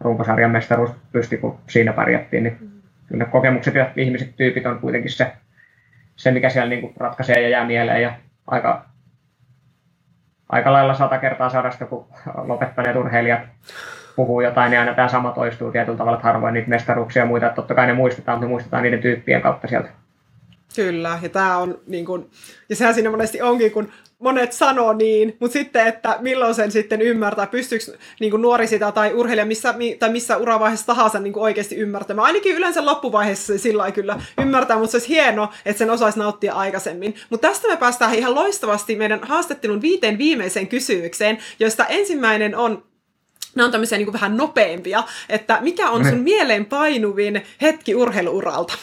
[0.00, 2.58] runkosarjan mestaruus pysti, kun siinä pärjättiin, niin
[3.06, 5.32] kyllä ne kokemukset ja ihmiset, tyypit on kuitenkin se,
[6.16, 8.12] se mikä siellä niin kuin ratkaisee ja jää mieleen ja
[8.46, 8.84] aika,
[10.48, 12.06] aika lailla sata kertaa sadasta, kun
[12.44, 13.40] lopettaneet urheilijat
[14.16, 17.46] puhuu jotain, niin aina tämä sama toistuu tietyllä tavalla, että harvoin niitä mestaruuksia ja muita,
[17.46, 19.88] että totta kai ne muistetaan, mutta ne muistetaan niiden tyyppien kautta sieltä.
[20.76, 22.30] Kyllä, ja tämä on niin kun,
[22.68, 23.88] ja sehän siinä monesti onkin, kun
[24.22, 27.84] monet sanoo niin, mutta sitten, että milloin sen sitten ymmärtää, pystyykö
[28.20, 32.26] niin nuori sitä tai urheilija missä, tai missä uravaiheessa tahansa niin oikeasti ymmärtämään.
[32.26, 36.54] Ainakin yleensä loppuvaiheessa se sillä kyllä ymmärtää, mutta se olisi hienoa, että sen osaisi nauttia
[36.54, 37.14] aikaisemmin.
[37.30, 42.84] Mutta tästä me päästään ihan loistavasti meidän haastattelun viiteen viimeiseen kysymykseen, josta ensimmäinen on
[43.54, 48.74] Nämä on tämmöisiä niin vähän nopeampia, että mikä on sun mieleen painuvin hetki urheiluuralta?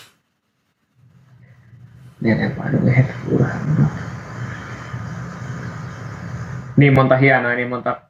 [2.22, 4.09] Mieleenpainuvin hetki urheiluuralta
[6.80, 8.02] niin monta hienoa, niin monta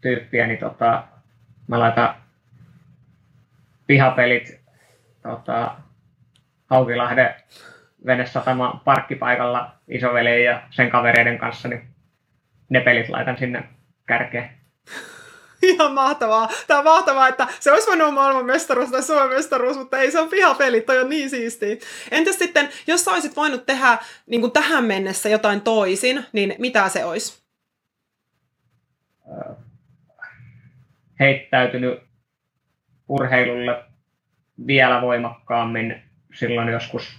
[0.00, 1.04] tyyppiä, niin tota,
[1.68, 2.14] mä laitan
[3.86, 4.60] pihapelit
[5.22, 5.76] tota,
[6.66, 7.34] Haukilahden
[8.06, 11.88] venesatama parkkipaikalla isoveli ja sen kavereiden kanssa, niin
[12.68, 13.68] ne pelit laitan sinne
[14.06, 14.50] kärkeen.
[15.62, 16.48] Ihan mahtavaa.
[16.66, 20.20] Tämä on mahtavaa, että se olisi voinut maailman mestaruus tai Suomen mestaruus, mutta ei se
[20.20, 21.76] on pihapelit, toi on niin siistiä.
[22.10, 26.88] Entäs sitten, jos sä olisit voinut tehdä niin kuin tähän mennessä jotain toisin, niin mitä
[26.88, 27.37] se olisi?
[31.20, 32.02] Heittäytynyt
[33.08, 33.84] urheilulle
[34.66, 36.02] vielä voimakkaammin
[36.34, 37.18] silloin joskus,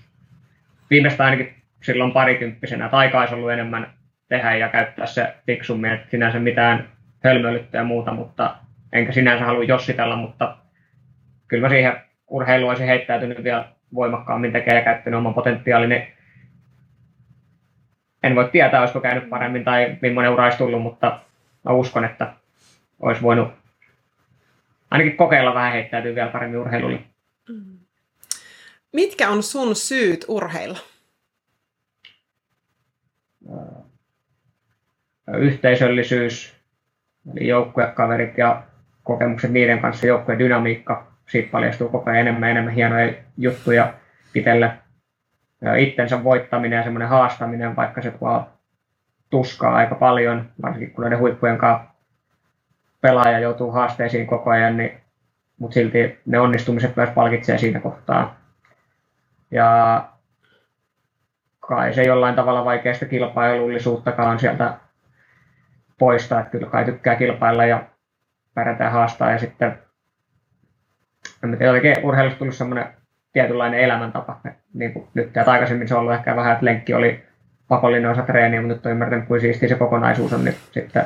[0.90, 3.94] viimeistä ainakin silloin parikymppisenä, aika olisi ollut enemmän
[4.30, 6.90] tehdä ja käyttää se fiksummin, että sinänsä mitään
[7.24, 8.56] hölmöilyttä ja muuta, mutta
[8.94, 10.58] enkä sinänsä halua jossitella, mutta
[11.48, 11.94] kyllä mä siihen
[12.28, 16.14] urheiluun olisin heittäytynyt vielä voimakkaammin tekemään ja käyttänyt oman potentiaalini.
[18.24, 21.20] En voi tietää, olisiko käynyt paremmin tai millainen ura olisi tullut, mutta
[21.66, 22.34] mä uskon, että
[23.00, 23.50] olisi voinut
[24.92, 27.00] ainakin kokeilla vähän heittäytyä vielä paremmin urheilulle.
[27.50, 27.80] Mm.
[28.94, 30.80] Mitkä on sun syyt urheilla?
[35.38, 36.56] Yhteisöllisyys,
[37.32, 38.64] eli joukkuekaverit ja
[39.04, 43.94] kokemukset niiden kanssa, joukkueen dynamiikka, siitä paljastuu koko ajan enemmän enemmän hienoja juttuja
[44.36, 44.72] itselle.
[45.78, 48.50] Itsensä voittaminen ja semmoinen haastaminen, vaikka se tuo
[49.30, 51.90] tuskaa aika paljon, varsinkin kun näiden huippujen kanssa
[53.02, 55.02] pelaaja joutuu haasteisiin koko ajan, niin,
[55.60, 58.36] mutta silti ne onnistumiset myös palkitsee siinä kohtaa.
[59.52, 60.04] Ja
[61.60, 64.78] kai se jollain tavalla vaikeasta kilpailullisuuttakaan sieltä
[66.00, 67.84] poistaa, että kyllä kai tykkää kilpailla ja
[68.54, 69.80] pärjätään haastaa ja sitten
[71.44, 72.94] en tiedä, oikein urheilussa tullut semmoinen
[73.34, 74.42] tietynlainen elämäntapa.
[74.74, 77.29] Niin kuin nyt että aikaisemmin se on ollut ehkä vähän, että lenkki oli
[77.70, 81.06] pakollinen osa treeniä, mutta nyt on ymmärtänyt, kuin siistiä se kokonaisuus on, niin sitten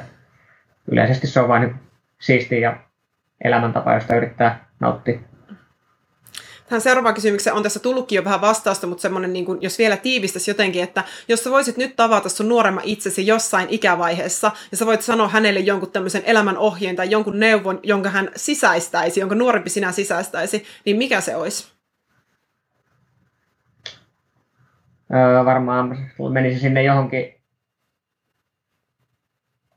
[0.91, 1.75] yleisesti se on vain niin
[2.19, 2.77] siistiä ja
[3.43, 5.19] elämäntapa, josta yrittää nauttia.
[6.69, 9.97] Tähän seuraavaan kysymykseen on tässä tullutkin jo vähän vastausta, mutta semmoinen, niin kuin, jos vielä
[9.97, 14.85] tiivistäisi jotenkin, että jos sä voisit nyt tavata sun nuoremman itsesi jossain ikävaiheessa, ja sä
[14.85, 19.69] voit sanoa hänelle jonkun tämmöisen elämän ohjeen tai jonkun neuvon, jonka hän sisäistäisi, jonka nuorempi
[19.69, 21.72] sinä sisäistäisi, niin mikä se olisi?
[25.13, 25.97] Öö, varmaan
[26.31, 27.35] menisi sinne johonkin,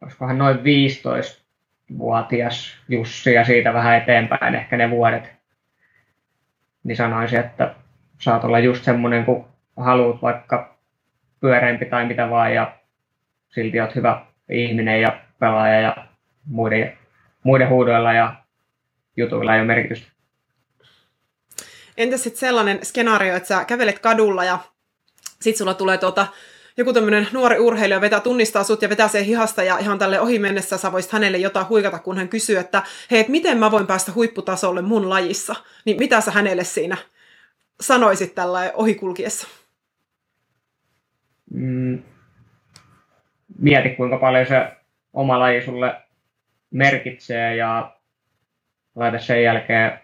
[0.03, 5.32] olisikohan noin 15-vuotias Jussi ja siitä vähän eteenpäin ehkä ne vuodet.
[6.84, 7.74] Niin sanoisin, että
[8.20, 10.76] saat olla just semmoinen, kun haluat vaikka
[11.41, 12.76] pyöreämpi tai mitä vaan ja
[13.49, 16.07] silti olet hyvä ihminen ja pelaaja ja
[16.45, 16.99] muiden,
[17.43, 18.34] muiden huudoilla ja
[19.16, 20.09] jutuilla ei ole merkitystä.
[21.97, 24.59] Entä sitten sellainen skenaario, että sä kävelet kadulla ja
[25.41, 26.26] sitten sulla tulee tuota,
[26.76, 30.39] joku tämmöinen nuori urheilija vetää, tunnistaa sut ja vetää sen hihasta ja ihan tälle ohi
[30.39, 33.87] mennessä sä voisit hänelle jotain huikata, kun hän kysyy, että hei, et miten mä voin
[33.87, 35.55] päästä huipputasolle mun lajissa?
[35.84, 36.97] Niin mitä sä hänelle siinä
[37.80, 39.49] sanoisit tällä ohikulkiessa?
[41.51, 42.03] Mm,
[43.59, 44.72] mieti, kuinka paljon se
[45.12, 45.95] oma laji sulle
[46.70, 47.97] merkitsee ja
[48.95, 50.01] laita sen jälkeen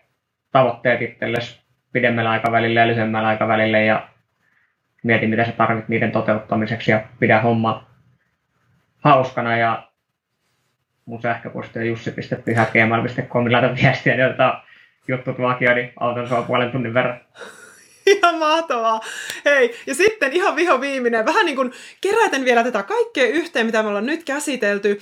[0.52, 1.60] tavoitteet itsellesi
[1.92, 4.08] pidemmällä aikavälillä ja lyhyemmällä aikavälillä ja
[5.02, 7.86] mieti mitä sä tarvit niiden toteuttamiseksi ja pidä homma
[8.98, 9.88] hauskana ja
[11.04, 14.62] mun sähköposti on jussi.pyhägmail.com, laita viestiä, niin otetaan
[15.08, 17.20] juttu tuokio, niin auton sua puolen tunnin verran.
[18.06, 19.00] Ihan mahtavaa.
[19.44, 23.82] Hei, ja sitten ihan viho viimeinen, vähän niin kuin keräten vielä tätä kaikkea yhteen, mitä
[23.82, 25.00] me ollaan nyt käsitelty,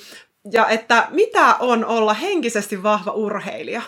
[0.53, 3.83] ja että mitä on olla henkisesti vahva urheilija?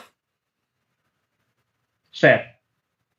[2.11, 2.52] Se,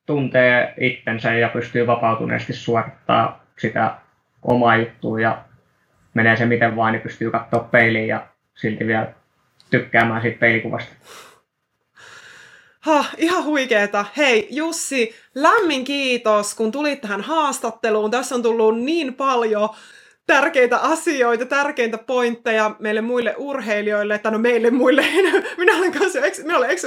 [0.05, 3.95] tuntee itsensä ja pystyy vapautuneesti suorittaa sitä
[4.41, 5.43] omaa juttua ja
[6.13, 9.07] menee se miten vaan, niin pystyy katsoa peiliin ja silti vielä
[9.69, 10.95] tykkäämään siitä peilikuvasta.
[12.79, 14.05] Ha, ihan huikeeta.
[14.17, 18.11] Hei Jussi, lämmin kiitos, kun tulit tähän haastatteluun.
[18.11, 19.69] Tässä on tullut niin paljon
[20.27, 25.05] tärkeitä asioita, tärkeintä pointteja meille muille urheilijoille, tai no meille muille,
[25.57, 26.83] minä olen kanssa ex, minä olen ex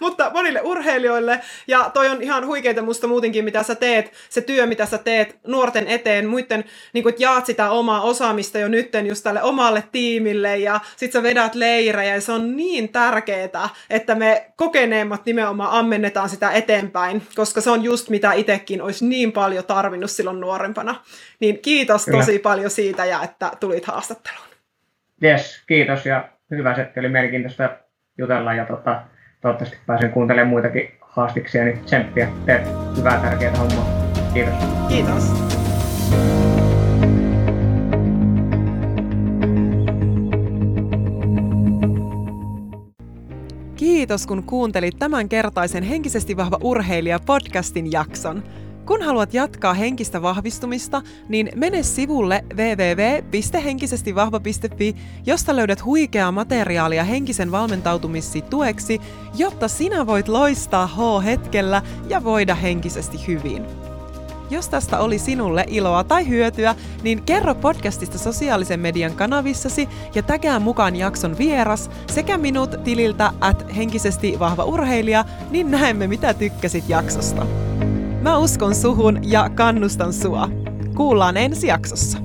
[0.00, 4.66] mutta monille urheilijoille, ja toi on ihan huikeita musta muutenkin, mitä sä teet, se työ,
[4.66, 9.22] mitä sä teet nuorten eteen, muiden, niin kun jaat sitä omaa osaamista jo nytten just
[9.22, 14.46] tälle omalle tiimille, ja sit sä vedät leirejä, ja se on niin tärkeää, että me
[14.56, 20.10] kokeneemmat nimenomaan ammennetaan sitä eteenpäin, koska se on just mitä itsekin olisi niin paljon tarvinnut
[20.10, 20.94] silloin nuorempana.
[21.40, 22.18] Niin kiitos Kyllä.
[22.18, 24.48] tosi paljon siitä ja että tulit haastatteluun.
[25.24, 27.70] Yes, kiitos ja hyvä setti, oli mielenkiintoista
[28.18, 29.02] jutella ja tota,
[29.40, 32.62] toivottavasti pääsen kuuntelemaan muitakin haastiksia, niin tsemppiä, teet
[32.96, 34.12] hyvää tärkeää hommaa.
[34.34, 34.54] Kiitos.
[34.88, 35.24] Kiitos.
[43.76, 48.42] Kiitos kun kuuntelit tämän kertaisen Henkisesti vahva urheilija podcastin jakson.
[48.90, 58.42] Kun haluat jatkaa henkistä vahvistumista, niin mene sivulle www.henkisestivahva.fi, josta löydät huikeaa materiaalia henkisen valmentautumissi
[58.42, 59.00] tueksi,
[59.34, 63.66] jotta sinä voit loistaa H-hetkellä ja voida henkisesti hyvin.
[64.50, 70.58] Jos tästä oli sinulle iloa tai hyötyä, niin kerro podcastista sosiaalisen median kanavissasi ja tägää
[70.58, 77.46] mukaan jakson vieras sekä minut tililtä at henkisesti vahva urheilija, niin näemme mitä tykkäsit jaksosta.
[78.20, 80.48] Mä uskon suhun ja kannustan sua.
[80.96, 82.18] Kuullaan ensi jaksossa.